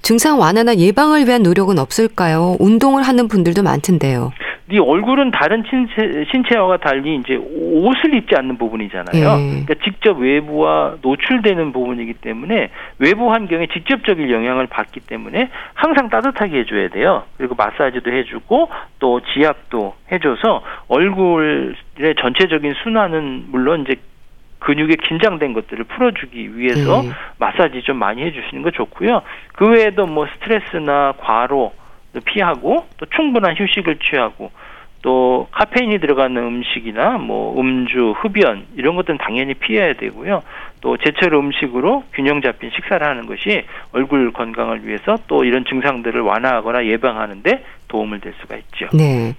[0.03, 2.55] 증상 완화나 예방을 위한 노력은 없을까요?
[2.59, 4.31] 운동을 하는 분들도 많던데요.
[4.67, 9.13] 네 얼굴은 다른 신체, 신체와 달리 이제 옷을 입지 않는 부분이잖아요.
[9.13, 9.21] 예.
[9.21, 16.89] 그러니까 직접 외부와 노출되는 부분이기 때문에 외부 환경에 직접적인 영향을 받기 때문에 항상 따뜻하게 해줘야
[16.89, 17.23] 돼요.
[17.37, 23.97] 그리고 마사지도 해주고 또 지압도 해줘서 얼굴의 전체적인 순환은 물론 이제
[24.65, 27.09] 근육에 긴장된 것들을 풀어주기 위해서 네.
[27.37, 29.21] 마사지 좀 많이 해주시는 거 좋고요.
[29.53, 31.71] 그 외에도 뭐 스트레스나 과로
[32.21, 34.51] 피하고 또 충분한 휴식을 취하고
[35.05, 40.41] 또 카페인이 들어가는 음식이나 뭐 음주, 흡연 이런 것들은 당연히 피해야 되고요.
[40.81, 46.87] 또 제철 음식으로 균형 잡힌 식사를 하는 것이 얼굴 건강을 위해서 또 이런 증상들을 완화하거나
[46.87, 48.87] 예방하는데 도움을 될 수가 있죠.
[48.93, 49.35] 네.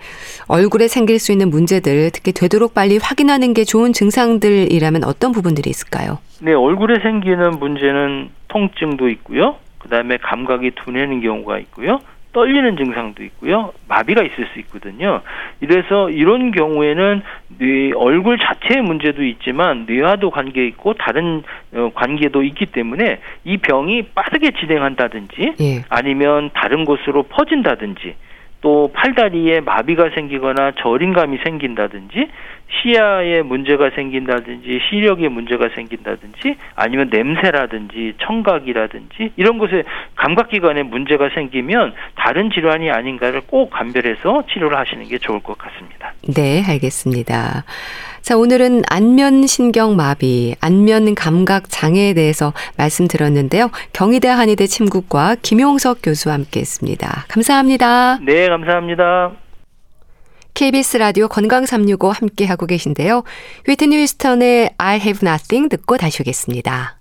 [0.46, 6.18] 얼굴에 생길 수 있는 문제들 특히 되도록 빨리 확인하는 게 좋은 증상들이라면 어떤 부분들이 있을까요?
[6.40, 9.56] 네, 얼굴에 생기는 문제는 통증도 있고요.
[9.78, 11.98] 그다음에 감각이 둔해는 경우가 있고요.
[12.36, 13.72] 떨리는 증상도 있고요.
[13.88, 15.22] 마비가 있을 수 있거든요.
[15.62, 17.22] 이래서 이런 경우에는
[17.58, 24.08] 뇌 얼굴 자체의 문제도 있지만 뇌와도 관계 있고 다른 어, 관계도 있기 때문에 이 병이
[24.14, 25.84] 빠르게 진행한다든지 예.
[25.88, 28.14] 아니면 다른 곳으로 퍼진다든지
[28.60, 32.28] 또 팔다리에 마비가 생기거나 저림감이 생긴다든지
[32.68, 39.84] 시야에 문제가 생긴다든지 시력에 문제가 생긴다든지 아니면 냄새라든지 청각이라든지 이런 것에
[40.16, 46.12] 감각기관에 문제가 생기면 다른 질환이 아닌가를 꼭 감별해서 치료를 하시는 게 좋을 것 같습니다.
[46.34, 47.64] 네, 알겠습니다.
[48.26, 53.70] 자, 오늘은 안면신경마비, 안면감각 장애에 대해서 말씀드렸는데요.
[53.92, 57.24] 경희대 한의대 침구과 김용석 교수와 함께 했습니다.
[57.28, 58.18] 감사합니다.
[58.24, 59.30] 네, 감사합니다.
[60.54, 63.22] KBS 라디오 건강 365 함께 하고 계신데요.
[63.64, 66.95] 휘트니 휴스턴의 I have nothing 듣고 다시 오겠습니다.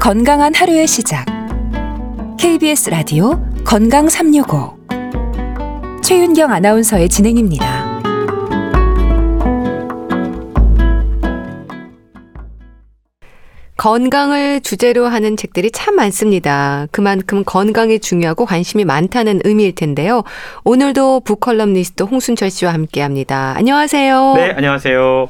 [0.00, 1.26] 건강한 하루의 시작.
[2.38, 4.78] KBS 라디오 건강 365
[6.02, 8.00] 최윤경 아나운서의 진행입니다.
[13.76, 16.86] 건강을 주제로 하는 책들이 참 많습니다.
[16.92, 20.24] 그만큼 건강이 중요하고 관심이 많다는 의미일 텐데요.
[20.64, 23.52] 오늘도 북컬럼니스트 홍순철 씨와 함께 합니다.
[23.54, 24.32] 안녕하세요.
[24.36, 25.28] 네, 안녕하세요.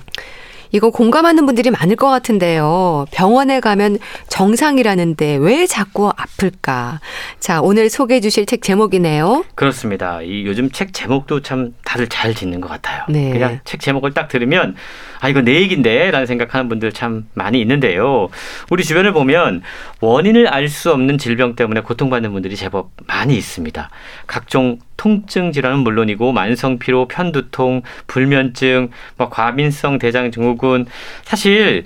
[0.73, 3.07] 이거 공감하는 분들이 많을 것 같은데요.
[3.11, 7.01] 병원에 가면 정상이라는데 왜 자꾸 아플까?
[7.41, 9.45] 자, 오늘 소개해 주실 책 제목이네요.
[9.55, 10.23] 그렇습니다.
[10.23, 13.05] 이 요즘 책 제목도 참 다들 잘 짓는 것 같아요.
[13.09, 13.31] 네.
[13.33, 14.77] 그냥 책 제목을 딱 들으면
[15.21, 18.29] 아, 이거 내 얘기인데 라는 생각하는 분들 참 많이 있는데요.
[18.71, 19.63] 우리 주변을 보면
[20.01, 23.91] 원인을 알 수 없는 질병 때문에 고통받는 분들이 제법 많이 있습니다.
[24.29, 30.85] 각종 통증 질환은 물론이고 만성 피로, 편두통, 불면증, 뭐 과민성 대장 증후군
[31.23, 31.85] 사실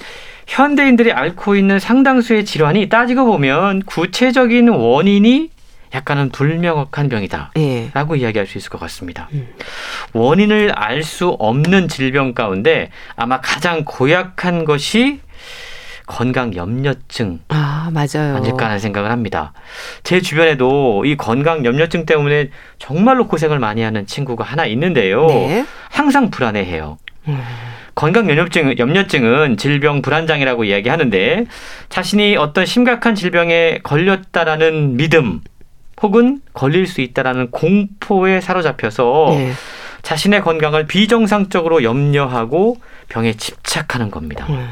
[0.48, 5.50] 현대인들이 앓고 있는 상당수의 질환이 따지고 보면 구체적인 원인이
[5.94, 7.52] 약간은 불명확한 병이다.
[7.56, 7.88] 예.
[7.94, 9.28] 라고 이야기할 수 있을 것 같습니다.
[9.32, 9.46] 음.
[10.12, 15.20] 원인을 알 수 없는 질병 가운데 아마 가장 고약한 것이
[16.06, 19.52] 건강 염려증 아 맞아요 아닐까 하는 생각을 합니다.
[20.02, 25.26] 제 주변에도 이 건강 염려증 때문에 정말로 고생을 많이 하는 친구가 하나 있는데요.
[25.26, 25.64] 네.
[25.90, 26.98] 항상 불안해해요.
[27.28, 27.42] 음.
[27.94, 31.46] 건강 염려증 염려증은 질병 불안장애라고 이야기하는데
[31.88, 35.40] 자신이 어떤 심각한 질병에 걸렸다라는 믿음
[36.02, 39.52] 혹은 걸릴 수 있다라는 공포에 사로잡혀서 네.
[40.02, 42.76] 자신의 건강을 비정상적으로 염려하고
[43.08, 44.46] 병에 집착하는 겁니다.
[44.50, 44.68] 음.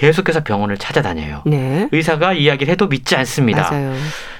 [0.00, 1.42] 계속해서 병원을 찾아다녀요.
[1.44, 1.86] 네.
[1.92, 3.70] 의사가 이야기를 해도 믿지 않습니다.
[3.70, 3.94] 맞아요.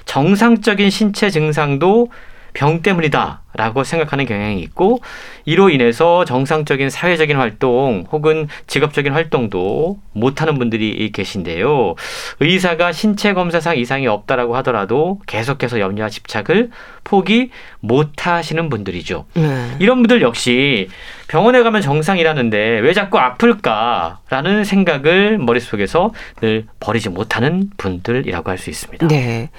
[0.05, 2.07] 정상적인 신체 증상도
[2.53, 5.01] 병 때문이다라고 생각하는 경향이 있고
[5.45, 11.95] 이로 인해서 정상적인 사회적인 활동 혹은 직업적인 활동도 못하는 분들이 계신데요.
[12.39, 16.69] 의사가 신체 검사상 이상이 없다라고 하더라도 계속해서 염려와 집착을
[17.03, 19.25] 포기 못하시는 분들이죠.
[19.33, 19.75] 네.
[19.79, 20.89] 이런 분들 역시
[21.27, 29.07] 병원에 가면 정상이라는데 왜 자꾸 아플까라는 생각을 머릿속에서 늘 버리지 못하는 분들이라고 할 수 있습니다.
[29.07, 29.49] 네.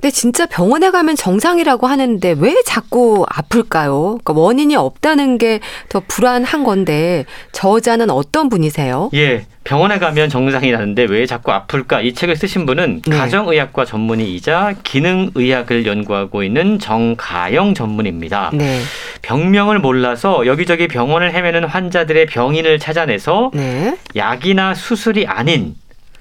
[0.00, 4.18] 근데 진짜 병원에 가면 정상이라고 하는데 왜 자꾸 아플까요?
[4.24, 9.10] 그러니까 원인이 없다는 게 더 불안한 건데 저자는 어떤 분이세요?
[9.14, 9.44] 예.
[9.64, 12.00] 병원에 가면 정상이라는데 왜 자꾸 아플까?
[12.00, 13.16] 이 책을 쓰신 분은 네.
[13.16, 18.50] 가정의학과 전문의이자 기능의학을 연구하고 있는 정가영 전문입니다.
[18.54, 18.80] 네.
[19.22, 23.96] 병명을 몰라서 여기저기 병원을 헤매는 환자들의 병인을 찾아내서 네.
[24.16, 25.74] 약이나 수술이 아닌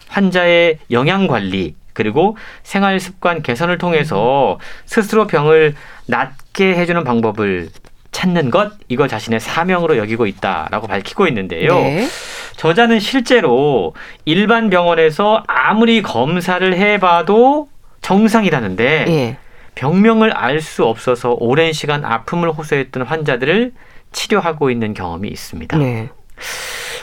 [0.08, 5.76] 환자의 영양 관리 그리고 생활 습관 개선을 통해서 스스로 병을
[6.08, 7.68] 낫게 해주는 방법을
[8.12, 11.76] 찾는 것 이거 자신의 사명으로 여기고 있다라고 밝히고 있는데요.
[11.76, 12.08] 네.
[12.56, 17.68] 저자는 실제로 일반 병원에서 아무리 검사를 해봐도
[18.02, 19.38] 정상이라는데 네.
[19.76, 23.74] 병명을 알 수 없어서 오랜 시간 아픔을 호소했던 환자들을
[24.14, 25.78] 치료하고 있는 경험이 있습니다.
[25.78, 26.10] 네.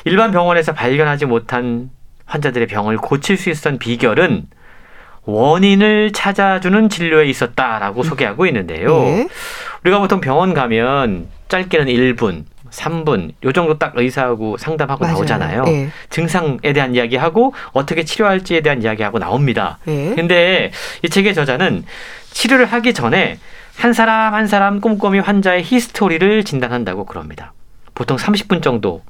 [0.07, 1.91] 일반 병원에서 발견하지 못한
[2.25, 4.47] 환자들의 병을 고칠 수 있었던 비결은
[5.27, 8.05] 원인을 찾아주는 진료에 있었다라고 음.
[8.05, 9.03] 소개하고 있는데요.
[9.03, 9.29] 네.
[9.85, 15.15] 우리가 보통 병원 가면 짧게는 1분, 3분 요 정도 딱 의사하고 상담하고 맞아요.
[15.15, 15.65] 나오잖아요.
[15.65, 15.89] 네.
[16.11, 19.79] 증상에 대한 이야기하고 어떻게 치료할지에 대한 이야기하고 나옵니다.
[19.85, 20.15] 네.
[20.15, 20.71] 근데
[21.03, 21.85] 이 책의 저자는
[22.31, 23.39] 치료를 하기 전에
[23.77, 27.53] 한 사람 한 사람 꼼꼼히 환자의 히스토리를 진단한다고 그럽니다.
[27.95, 29.03] 보통 30분 정도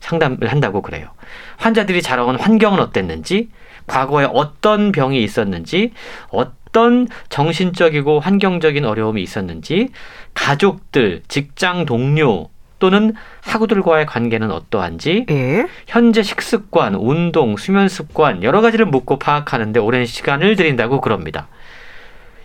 [0.00, 1.08] 상담을 한다고 그래요.
[1.56, 3.48] 환자들이 자라온 환경은 어땠는지,
[3.88, 5.92] 과거에 어떤 병이 있었는지,
[6.30, 9.88] 어떤 정신적이고 환경적인 어려움이 있었는지,
[10.34, 15.66] 가족들, 직장 동료 또는 학우들과의 관계는 어떠한지, 예?
[15.88, 21.48] 현재 식습관, 운동, 수면 습관 여러 가지를 묻고 파악하는데 오랜 시간을 들인다고 그럽니다.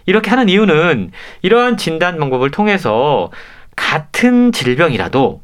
[0.06, 1.12] 이렇게 하는 이유는
[1.43, 3.32] 이러한 진단 방법을 통해서
[3.75, 5.41] 같은 질병이라도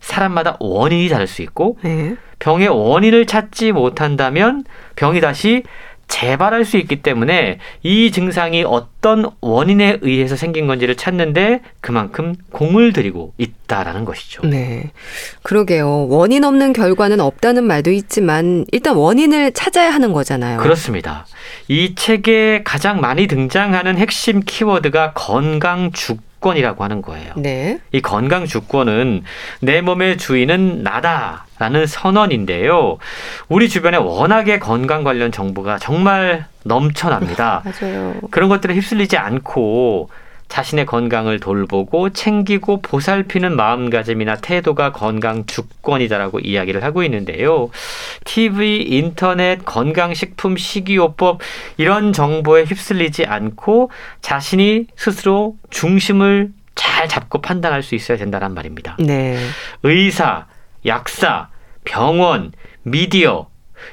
[0.00, 2.16] 사람마다 원인이 다를 수 있고 네.
[2.38, 4.64] 병의 원인을 찾지 못한다면
[4.96, 5.62] 병이 다시
[6.10, 13.32] 재발할 수 있기 때문에 이 증상이 어떤 원인에 의해서 생긴 건지를 찾는데 그만큼 공을 들이고
[13.38, 14.44] 있다라는 것이죠.
[14.44, 14.90] 네.
[15.42, 16.08] 그러게요.
[16.08, 20.58] 원인 없는 결과는 없다는 말도 있지만 일단 원인을 찾아야 하는 거잖아요.
[20.58, 21.26] 그렇습니다.
[21.68, 27.34] 이 책에 가장 많이 등장하는 핵심 키워드가 건강 죽 주권이라고 하는 거예요.
[27.36, 27.78] 네.
[27.92, 29.22] 이 건강 주권은
[29.60, 32.96] 내 몸의 주인은 나다 라는 선언인데요.
[33.48, 37.62] 우리 주변에 워낙에 건강 관련 정보가 정말 넘쳐납니다.
[37.80, 38.14] 맞아요.
[38.30, 40.08] 그런 것들에 휩쓸리지 않고
[40.50, 47.70] 자신의 건강을 돌보고 챙기고 보살피는 마음가짐이나 태도가 건강 주권이다라고 이야기를 하고 있는데요.
[48.24, 51.40] TV, 인터넷, 건강식품, 식이요법
[51.76, 58.96] 이런 정보에 휩쓸리지 않고 자신이 스스로 중심을 잘 잡고 판단할 수 있어야 된다는 말입니다.
[58.98, 59.38] 네.
[59.84, 60.46] 의사,
[60.84, 61.48] 약사,
[61.84, 62.50] 병원,
[62.82, 63.48] 미디어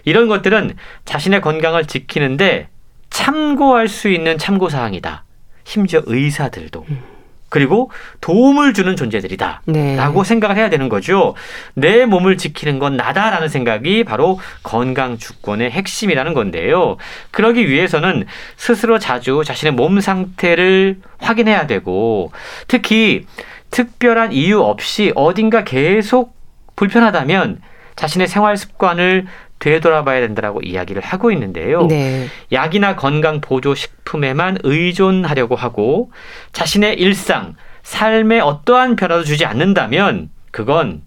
[0.05, 2.69] 이런 것들은 자신의 건강을 지키는데
[3.11, 5.26] 참고할 수 있는 참고 사항이다.
[5.67, 7.03] 심지어 의사들도 음.
[7.49, 9.63] 그리고 도움을 주는 존재들이다.
[9.65, 9.95] 네.
[9.95, 11.35] 라고 생각을 해야 되는 거죠.
[11.75, 16.97] 내 몸을 지키는 건 나다라는 생각이 바로 건강 주권의 핵심이라는 건데요.
[17.31, 18.25] 그러기 위해서는
[18.55, 22.31] 스스로 자주 자신의 몸 상태를 확인해야 되고
[22.67, 23.25] 특히
[23.71, 26.35] 특별한 이유 없이 어딘가 계속
[26.75, 27.61] 불편하다면
[27.95, 29.25] 자신의 생활 습관을
[29.59, 31.87] 되돌아봐야 된다라고 이야기를 하고 있는데요.
[31.87, 32.27] 네.
[32.51, 36.11] 약이나 건강 보조 식품에만 의존하려고 하고
[36.51, 41.01] 자신의 일상, 삶에 어떠한 변화도 주지 않는다면 그건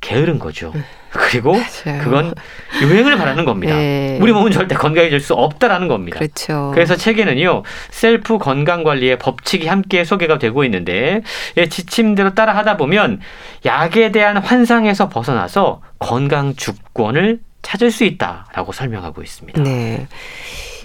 [0.00, 0.72] 게으른 거죠.
[1.10, 2.02] 그리고 맞아요.
[2.02, 2.34] 그건
[2.82, 3.74] 유행을 바라는 겁니다.
[3.74, 4.18] 네.
[4.20, 6.18] 우리 몸은 절대 건강해질 수 없다라는 겁니다.
[6.18, 6.72] 그렇죠.
[6.74, 11.22] 그래서 책에는요 셀프 건강 관리의 법칙이 함께 소개가 되고 있는데
[11.56, 13.20] 예, 지침대로 따라 하다 보면
[13.64, 19.60] 약에 대한 환상에서 벗어나서 건강 주권을 찾을 수 있다라고 설명하고 있습니다.
[19.62, 20.06] 네.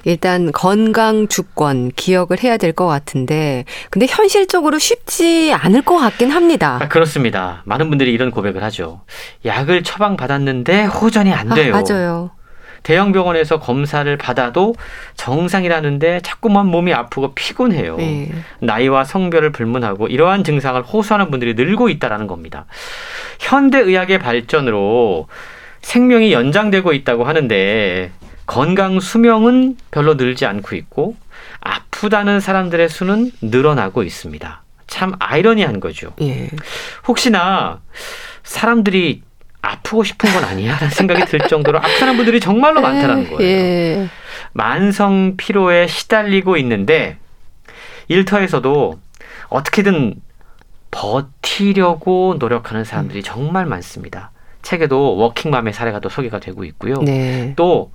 [0.05, 6.79] 일단 건강 주권 기억을 해야 될 것 같은데 근데 현실적으로 쉽지 않을 것 같긴 합니다.
[6.81, 7.61] 아, 그렇습니다.
[7.65, 9.01] 많은 분들이 이런 고백을 하죠.
[9.43, 11.75] 약을 처방 받았는데 호전이 안 아, 돼요.
[11.75, 12.31] 아, 맞아요.
[12.81, 14.73] 대형 병원에서 검사를 받아도
[15.17, 17.97] 정상이라는데 자꾸만 몸이 아프고 피곤해요.
[17.97, 18.31] 네.
[18.61, 22.65] 나이와 성별을 불문하고 이러한 증상을 호소하는 분들이 늘고 있다라는 겁니다.
[23.39, 25.27] 현대 의학의 발전으로
[25.81, 28.11] 생명이 연장되고 있다고 하는데
[28.45, 31.15] 건강 수명은 별로 늘지 않고 있고
[31.61, 34.63] 아프다는 사람들의 수는 늘어나고 있습니다.
[34.87, 36.13] 참 아이러니한 거죠.
[36.21, 36.49] 예.
[37.07, 37.79] 혹시나
[38.43, 39.21] 사람들이
[39.61, 40.73] 아프고 싶은 건 아니야?
[40.73, 43.41] 라는 생각이 들 정도로 아프다는 분들이 정말로 많다는 거예요.
[43.41, 44.09] 예.
[44.53, 47.17] 만성 피로에 시달리고 있는데
[48.07, 48.99] 일터에서도
[49.49, 50.15] 어떻게든
[50.91, 54.31] 버티려고 노력하는 사람들이 정말 많습니다.
[54.61, 56.95] 책에도 워킹맘의 사례가 또 소개가 되고 있고요.
[57.01, 57.53] 네.
[57.55, 57.91] 또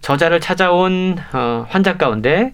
[0.00, 2.52] 저자를 찾아온 어, 환자 가운데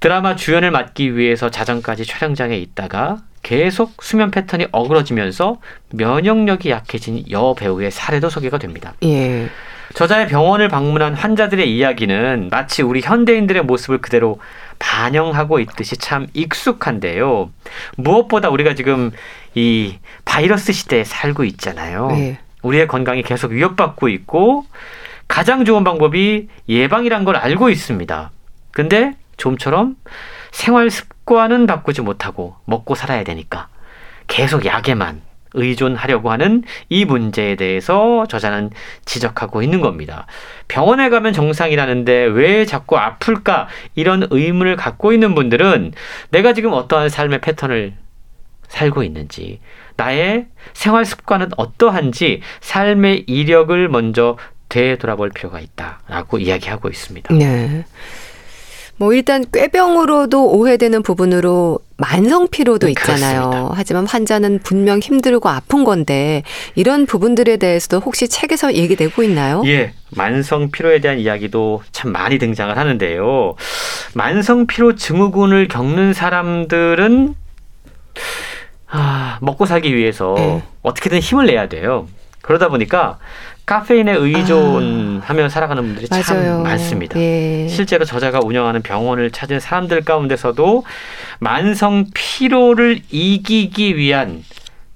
[0.00, 5.58] 드라마 주연을 맡기 위해서 자정까지 촬영장에 있다가 계속 수면 패턴이 어그러지면서
[5.92, 8.94] 면역력이 약해진 여배우의 사례도 소개가 됩니다.
[9.04, 9.48] 예.
[9.94, 14.40] 저자의 병원을 방문한 환자들의 이야기는 마치 우리 현대인들의 모습을 그대로
[14.78, 17.50] 반영하고 있듯이 참 익숙한데요.
[17.96, 19.10] 무엇보다 우리가 지금
[19.54, 22.08] 이 바이러스 시대에 살고 있잖아요.
[22.08, 22.38] 네.
[22.64, 24.66] 우리의 건강이 계속 위협받고 있고
[25.28, 28.30] 가장 좋은 방법이 예방이란 걸 알고 있습니다.
[28.72, 29.96] 근데 좀처럼
[30.50, 33.68] 생활 습관은 바꾸지 못하고 먹고 살아야 되니까
[34.26, 35.22] 계속 약에만
[35.54, 38.70] 의존하려고 하는 이 문제에 대해서 저자는
[39.04, 40.26] 지적하고 있는 겁니다.
[40.66, 43.68] 병원에 가면 정상이라는데 왜 자꾸 아플까?
[43.94, 45.92] 이런 의문을 갖고 있는 분들은
[46.30, 47.94] 내가 지금 어떠한 삶의 패턴을
[48.68, 49.60] 살고 있는지,
[49.96, 54.36] 나의 생활 습관은 어떠한지 삶의 이력을 먼저
[54.68, 57.34] 되돌아볼 필요가 있다라고 이야기하고 있습니다.
[57.34, 57.84] 네.
[58.96, 63.50] 뭐 일단 꾀병으로도 오해되는 부분으로 만성 피로도 네, 있잖아요.
[63.50, 63.74] 그렇습니다.
[63.74, 69.62] 하지만 환자는 분명 힘들고 아픈 건데 이런 부분들에 대해서도 혹시 책에서 얘기되고 있나요?
[69.66, 69.92] 예.
[70.16, 73.56] 만성 피로에 대한 이야기도 참 많이 등장을 하는데요.
[74.14, 77.34] 만성 피로 증후군을 겪는 사람들은
[78.88, 80.62] 아, 먹고 살기 위해서 네.
[80.82, 82.06] 어떻게든 힘을 내야 돼요.
[82.42, 83.18] 그러다 보니까
[83.66, 86.22] 카페인에 의존하며 아, 살아가는 분들이 맞아요.
[86.22, 87.18] 참 많습니다.
[87.18, 87.66] 예.
[87.68, 90.84] 실제로 저자가 운영하는 병원을 찾은 사람들 가운데서도
[91.40, 94.44] 만성 피로를 이기기 위한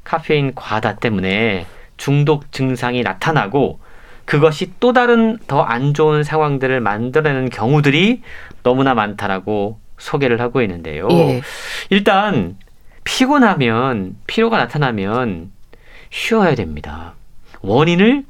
[0.04, 1.64] 카페인 과다 때문에
[1.96, 3.80] 중독 증상이 나타나고
[4.26, 8.20] 그것이 또 다른 더 안 좋은 상황들을 만들어내는 경우들이
[8.62, 11.08] 너무나 많다라고 소개를 하고 있는데요.
[11.10, 11.40] 예.
[11.88, 12.56] 일단
[13.08, 15.50] 피곤하면 피로가 나타나면
[16.10, 17.14] 쉬어야 됩니다.
[17.62, 18.24] 원인을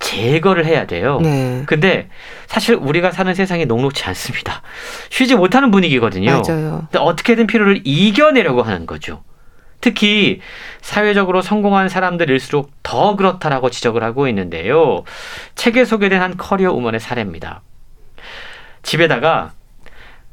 [0.00, 1.20] 제거를 해야 돼요.
[1.22, 1.62] 네.
[1.66, 2.08] 근데
[2.46, 4.62] 사실 우리가 사는 세상이 녹록지 않습니다.
[5.10, 6.42] 쉬지 못하는 분위기거든요.
[6.44, 6.88] 맞아요.
[6.90, 9.22] 근데 어떻게든 피로를 이겨내려고 하는 거죠.
[9.80, 10.40] 특히
[10.80, 15.04] 사회적으로 성공한 사람들일수록 더 그렇다라고 지적을 하고 있는데요.
[15.54, 17.62] 책에 소개된 한 커리어 우먼의 사례입니다.
[18.82, 19.52] 집에다가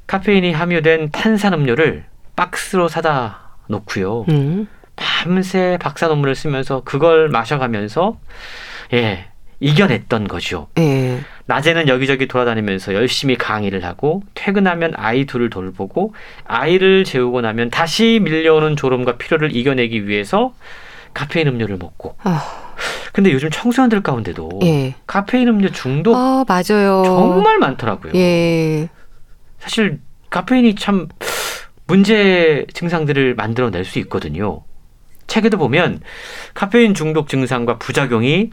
[0.08, 4.26] 카페인이 함유된 탄산음료를 박스로 사다 놓고요.
[4.30, 4.68] 음.
[4.96, 8.18] 밤새 박사 논문을 쓰면서 그걸 마셔가면서
[8.94, 9.26] 예
[9.60, 10.68] 이겨냈던 거죠.
[10.78, 11.20] 예.
[11.46, 16.14] 낮에는 여기저기 돌아다니면서 열심히 강의를 하고 퇴근하면 아이 둘을 돌보고
[16.46, 20.54] 아이를 재우고 나면 다시 밀려오는 졸음과 피로를 이겨내기 위해서
[21.14, 22.18] 카페인 음료를 먹고.
[22.24, 22.44] 아.
[23.14, 24.96] 근데 요즘 청소년들 가운데도 예.
[25.06, 27.04] 카페인 음료 중독 아, 맞아요.
[27.06, 28.14] 정말 많더라고요.
[28.16, 28.90] 예.
[29.60, 30.00] 사실
[30.30, 31.08] 카페인이 참
[31.86, 34.64] 문제 증상들을 만들어낼 수 있거든요.
[35.28, 36.02] 책에도 보면
[36.54, 38.52] 카페인 중독 증상과 부작용이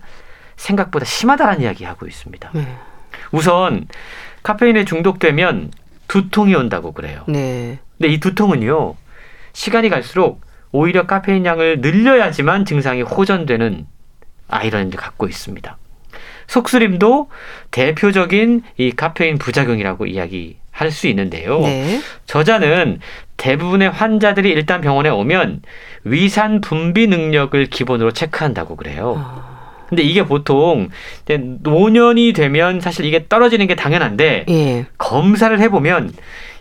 [0.57, 2.51] 생각보다 심하다는 이야기 하고 있습니다.
[2.55, 2.77] 네.
[3.33, 3.87] 우선
[4.43, 5.71] 카페인에 중독되면
[6.09, 7.25] 두통이 온다고 그래요.
[7.29, 7.79] 네.
[7.99, 8.97] 근데 이 두통은요
[9.53, 10.41] 시간이 갈수록
[10.73, 13.87] 오히려 카페인 양을 늘려야지만 증상이 호전되는
[14.49, 15.77] 아이러니를 갖고 있습니다.
[16.47, 17.31] 속쓰림도
[17.71, 21.61] 대표적인 이 카페인 부작용이라고 이야기 할 수 있는데요.
[21.61, 22.01] 네.
[22.27, 23.01] 저자는
[23.37, 25.63] 대부분의 환자들이 일단 병원에 오면
[26.05, 29.15] 위산 분비 능력을 기본으로 체크한다고 그래요.
[29.19, 29.61] 어.
[29.89, 30.89] 근데 이게 보통
[31.63, 34.87] 노년이 되면 사실 이게 떨어지는 게 당연한데 예.
[34.99, 36.13] 검사를 해보면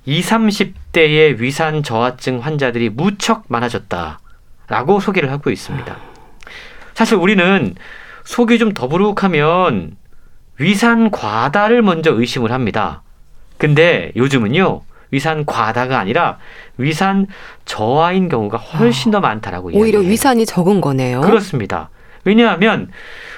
[0.05, 5.95] 20, 30대의 위산 저하증 환자들이 무척 많아졌다라고 소개를 하고 있습니다.
[6.95, 7.76] 사실 우리는
[8.26, 9.95] 속이 좀 더부룩하면
[10.57, 13.03] 위산 과다를 먼저 의심을 합니다.
[13.60, 14.82] 근데 요즘은요.
[15.12, 16.38] 위산 과다가 아니라
[16.78, 17.28] 위산
[17.66, 19.99] 저하인 경우가 훨씬 더 많다라고 이야기해요.
[19.99, 21.22] 위산이 적은 거네요.
[21.22, 21.89] 그렇습니다.
[22.26, 22.89] 왜냐하면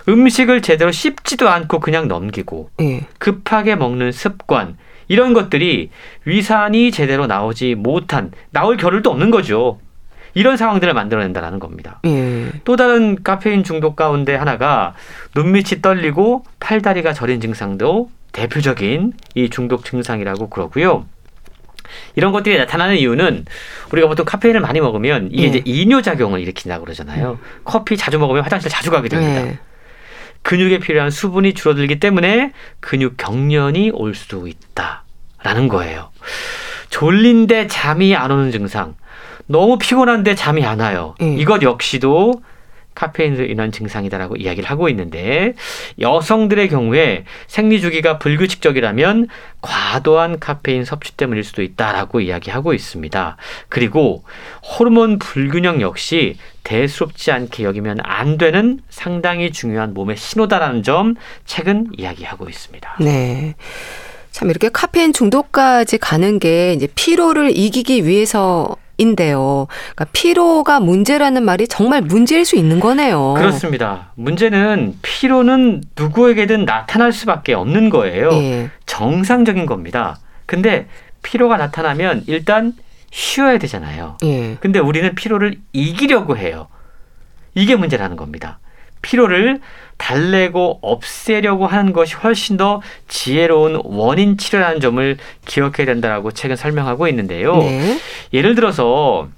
[0.09, 3.07] 음식을 제대로 씹지도 않고 그냥 넘기고 네.
[3.19, 5.91] 급하게 먹는 습관 이런 것들이
[6.25, 9.79] 위산이 제대로 나오지 못한 나올 겨를도 없는 거죠.
[10.33, 11.99] 이런 상황들을 만들어낸다라는 겁니다.
[12.05, 12.49] 예.
[12.63, 14.93] 또 다른 카페인 중독 가운데 하나가
[15.35, 21.05] 눈밑이 떨리고 팔다리가 저린 증상도 대표적인 이 중독 증상이라고 그러고요.
[22.15, 23.45] 이런 것들이 나타나는 이유는
[23.91, 25.47] 우리가 보통 카페인을 많이 먹으면 이게 예.
[25.47, 27.31] 이제 이뇨 작용을 일으킨다고 그러잖아요.
[27.31, 27.37] 음.
[27.63, 29.47] 커피 자주 먹으면 화장실 자주 가게 됩니다.
[29.47, 29.59] 예.
[30.43, 36.09] 근육에 필요한 수분이 줄어들기 때문에 근육 경련이 올 수도 있다라는 거예요.
[36.89, 38.95] 졸린데 잠이 안 오는 증상,
[39.45, 41.15] 너무 피곤한데 잠이 안 와요.
[41.21, 41.35] 예.
[41.35, 42.41] 이것 역시도
[42.95, 45.53] 카페인으로 인한 증상이다라고 이야기를 하고 있는데
[45.99, 49.27] 여성들의 경우에 생리 주기가 불규칙적이라면
[49.61, 53.37] 과도한 카페인 섭취 때문일 수도 있다라고 이야기하고 있습니다.
[53.69, 54.23] 그리고
[54.63, 61.15] 호르몬 불균형 역시 대수롭지 않게 여기면 안 되는 상당히 중요한 몸의 신호다라는 점
[61.45, 62.97] 책은 이야기하고 있습니다.
[62.99, 63.55] 네.
[64.31, 69.67] 참 이렇게 카페인 중독까지 가는 게 이제 피로를 이기기 위해서 인데요.
[69.95, 73.33] 그러니까 피로가 문제라는 말이 정말 문제일 수 있는 거네요.
[73.35, 74.11] 그렇습니다.
[74.15, 78.29] 문제는 피로는 누구에게든 나타날 수밖에 없는 거예요.
[78.33, 78.69] 예.
[78.85, 80.19] 정상적인 겁니다.
[80.45, 80.87] 근데
[81.23, 82.73] 피로가 나타나면 일단
[83.11, 84.17] 쉬어야 되잖아요.
[84.23, 84.57] 예.
[84.61, 86.67] 근데 우리는 피로를 이기려고 해요.
[87.55, 88.59] 이게 문제라는 겁니다.
[89.01, 89.59] 피로를
[90.01, 97.57] 달래고 없애려고 하는 것이 훨씬 더 지혜로운 원인 치료라는 점을 기억해야 된다라고 책은 설명하고 있는데요.
[97.57, 97.99] 네.
[98.33, 99.29] 예를 들어서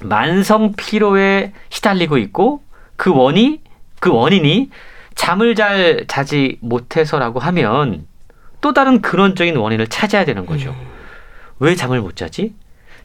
[0.00, 2.62] 만성 피로에 시달리고 있고
[2.96, 3.60] 그 원이
[3.98, 4.70] 그 원인이
[5.16, 8.06] 잠을 잘 자지 못해서라고 하면
[8.60, 10.70] 또 다른 근원적인 원인을 찾아야 되는 거죠.
[10.70, 10.86] 음.
[11.58, 12.54] 왜 잠을 못 자지?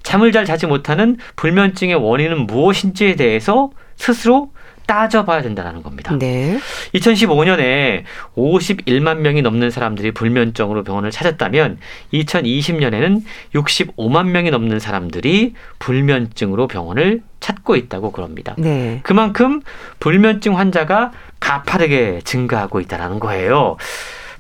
[0.04, 4.52] 잠을 잘 자지 못하는 불면증의 원인은 무엇인지에 대해서 스스로
[4.86, 6.16] 따져봐야 된다는 겁니다.
[6.18, 6.60] 네.
[6.94, 8.04] 2015년에
[8.36, 11.78] 51만 명이 넘는 사람들이 불면증으로 병원을 찾았다면
[12.14, 13.24] 2020년에는
[13.56, 18.56] 65만 명이 넘는 사람들이 불면증으로 병원을 찾고 있다고 그럽니다.
[18.58, 19.02] 네.
[19.04, 19.62] 그만큼
[20.00, 23.78] 불면증 환자가 가파르게 증가하고 있다는 거예요.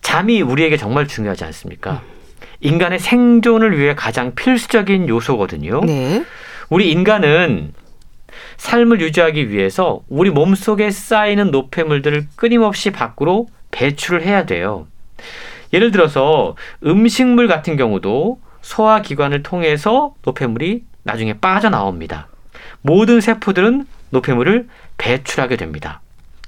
[0.01, 2.01] 잠이 우리에게 정말 중요하지 않습니까?
[2.61, 5.81] 인간의 생존을 위해 가장 필수적인 요소거든요.
[5.85, 6.23] 네.
[6.69, 7.73] 우리 인간은
[8.63, 14.87] 삶을 유지하기 위해서 우리 몸속에 쌓이는 노폐물들을 끊임없이 밖으로 배출을 해야 돼요.
[15.73, 16.55] 예를 들어서
[16.85, 22.29] 음식물 같은 경우도 소화기관을 통해서 노폐물이 나중에 빠져나옵니다.
[22.81, 25.99] 모든 세포들은 노폐물을 배출하게 됩니다.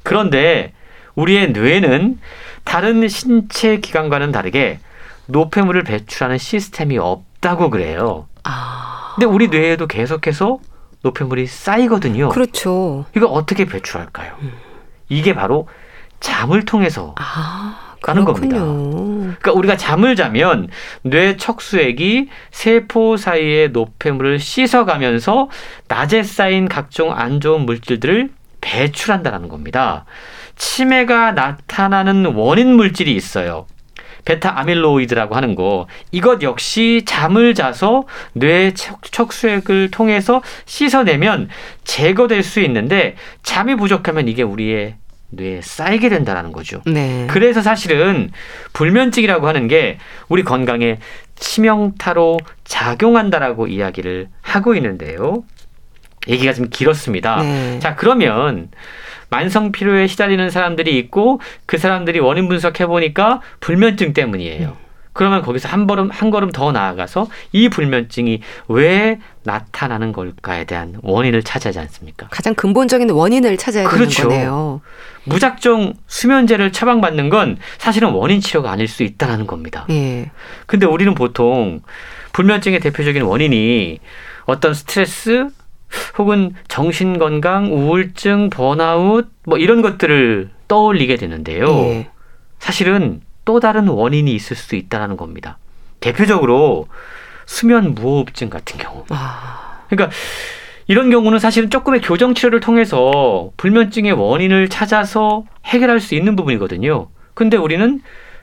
[0.04, 0.72] 그런데
[1.16, 2.18] 우리의 뇌는
[2.64, 4.80] 다른 신체 기관과는 다르게
[5.26, 8.28] 노폐물을 배출하는 시스템이 없다고 그래요.
[8.46, 9.16] 아...
[9.16, 10.60] 근데 우리 뇌에도 계속해서
[11.06, 12.30] 노폐물이 쌓이거든요.
[12.30, 13.06] 그렇죠.
[13.16, 14.34] 이거 어떻게 배출할까요?
[14.42, 14.54] 음.
[15.08, 15.68] 이게 바로
[16.20, 18.58] 잠을 통해서 아, 가는 겁니다.
[18.58, 20.68] 그러니까 우리가 잠을 자면
[21.04, 25.50] 뇌 척수액이 세포 사이의 노폐물을 씻어가면서
[25.88, 28.32] 낮에 쌓인 각종 안 좋은 물질들을
[28.62, 30.06] 배출한다는 겁니다.
[30.56, 33.68] 치매가 나타나는 원인 물질이 있어요.
[34.26, 38.04] 베타 아밀로이드라고 하는 거 이것 역시 잠을 자서
[38.34, 41.50] 뇌 척수액을 통해서 씻어내면
[41.84, 44.96] 제거될 수 있는데 잠이 부족하면 이게 우리의
[45.30, 46.82] 뇌에 쌓이게 된다는 거죠.
[46.86, 47.28] 네.
[47.30, 48.32] 그래서 사실은
[48.74, 49.98] 불면증이라고 하는 게
[50.28, 51.00] 우리 건강에
[51.36, 55.44] 치명타로 작용한다라고 이야기를 하고 있는데요.
[56.28, 57.42] 얘기가 좀 길었습니다.
[57.42, 57.80] 네.
[57.80, 58.70] 자, 그러면
[59.30, 64.78] 만성 피로에 시달리는 사람들이 있고 그 사람들이 원인 분석해 보니까 불면증 때문이에요.
[65.16, 71.42] 그러면 거기서 한 걸음 한 걸음 더 나아가서 이 불면증이 왜 나타나는 걸까에 대한 원인을
[71.42, 72.28] 찾아야지 않습니까?
[72.30, 74.28] 가장 근본적인 원인을 찾아야 그렇죠.
[74.28, 74.82] 되는 거네요.
[75.24, 79.86] 무작정 수면제를 처방받는 건 사실은 원인 치료가 아닐 수 있다는 겁니다.
[79.90, 80.32] 예.
[80.66, 81.80] 근데 우리는 보통
[82.34, 84.00] 불면증의 대표적인 원인이
[84.44, 85.48] 어떤 스트레스
[86.18, 91.68] 혹은 정신 건강, 우울증, 번아웃 뭐 이런 것들을 떠올리게 되는데요.
[91.68, 92.10] 예.
[92.60, 95.58] 사실은 또 다른 원인이 있을 수 있다는 겁니다.
[96.00, 96.88] 대표적으로
[97.46, 99.06] 수면 무호흡증 같은 경우.
[99.10, 99.84] 아.
[99.90, 100.16] 그러니까
[100.88, 107.08] 이런 경우는 사실은 조금의 교정 치료를 통해서 불면증의 원인을 찾아서 해결할 수 있는 부분이거든요.
[107.34, 108.02] 근데 우리는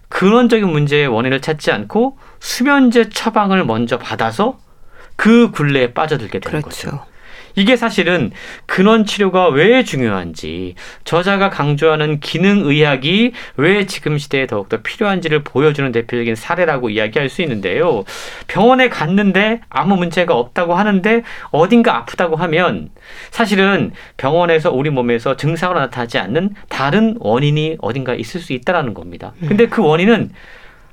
[0.09, 4.59] 근원적인 문제의 원인을 찾지 않고 수면제 처방을 먼저 받아서
[5.17, 6.91] 그 굴레에 빠져들게 되는 그렇죠.
[6.91, 7.05] 거죠.
[7.55, 8.31] 이게 사실은
[8.67, 10.75] 근원 치료가 왜 중요한지
[11.05, 18.05] 저자가 강조하는 기능 의학이 왜 지금 시대에 더욱더 필요한지를 보여주는 대표적인 사례라고 이야기할 수 있는데요.
[18.47, 22.91] 병원에 갔는데 아무 문제가 없다고 하는데 어딘가 아프다고 하면
[23.31, 29.33] 사실은 병원에서 우리 몸에서 증상으로 나타나지 않는 다른 원인이 어딘가 있을 수 있다라는 겁니다.
[29.47, 30.31] 근데 그 원인은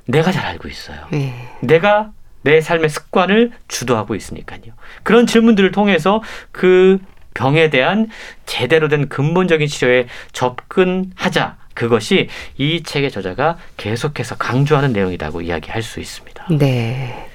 [0.05, 0.97] 내가 잘 알고 있어요.
[1.11, 1.33] 네.
[1.61, 4.73] 내가 내 삶의 습관을 주도하고 있으니까요.
[5.03, 6.21] 그런 질문들을 통해서
[6.51, 6.99] 그
[7.33, 8.07] 병에 대한
[8.45, 11.57] 제대로 된 근본적인 치료에 접근하자.
[11.73, 12.27] 그것이
[12.57, 16.47] 이 책의 저자가 계속해서 강조하는 내용이라고 이야기할 수 있습니다.
[16.57, 17.29] 네.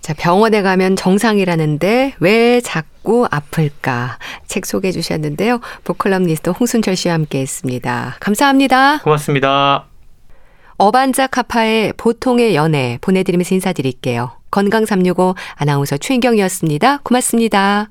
[0.00, 4.18] 자, 병원에 가면 정상이라는데 왜 자꾸 아플까?
[4.46, 5.60] 책 소개해 주셨는데요.
[5.84, 8.16] 보컬럼니스트 홍순철 씨와 함께 했습니다.
[8.18, 9.00] 감사합니다.
[9.00, 9.89] 고맙습니다.
[10.80, 14.30] 어반자 카파의 보통의 연애 보내드리면서 인사드릴게요.
[14.50, 17.00] 건강365 아나운서 최인경이었습니다.
[17.02, 17.90] 고맙습니다.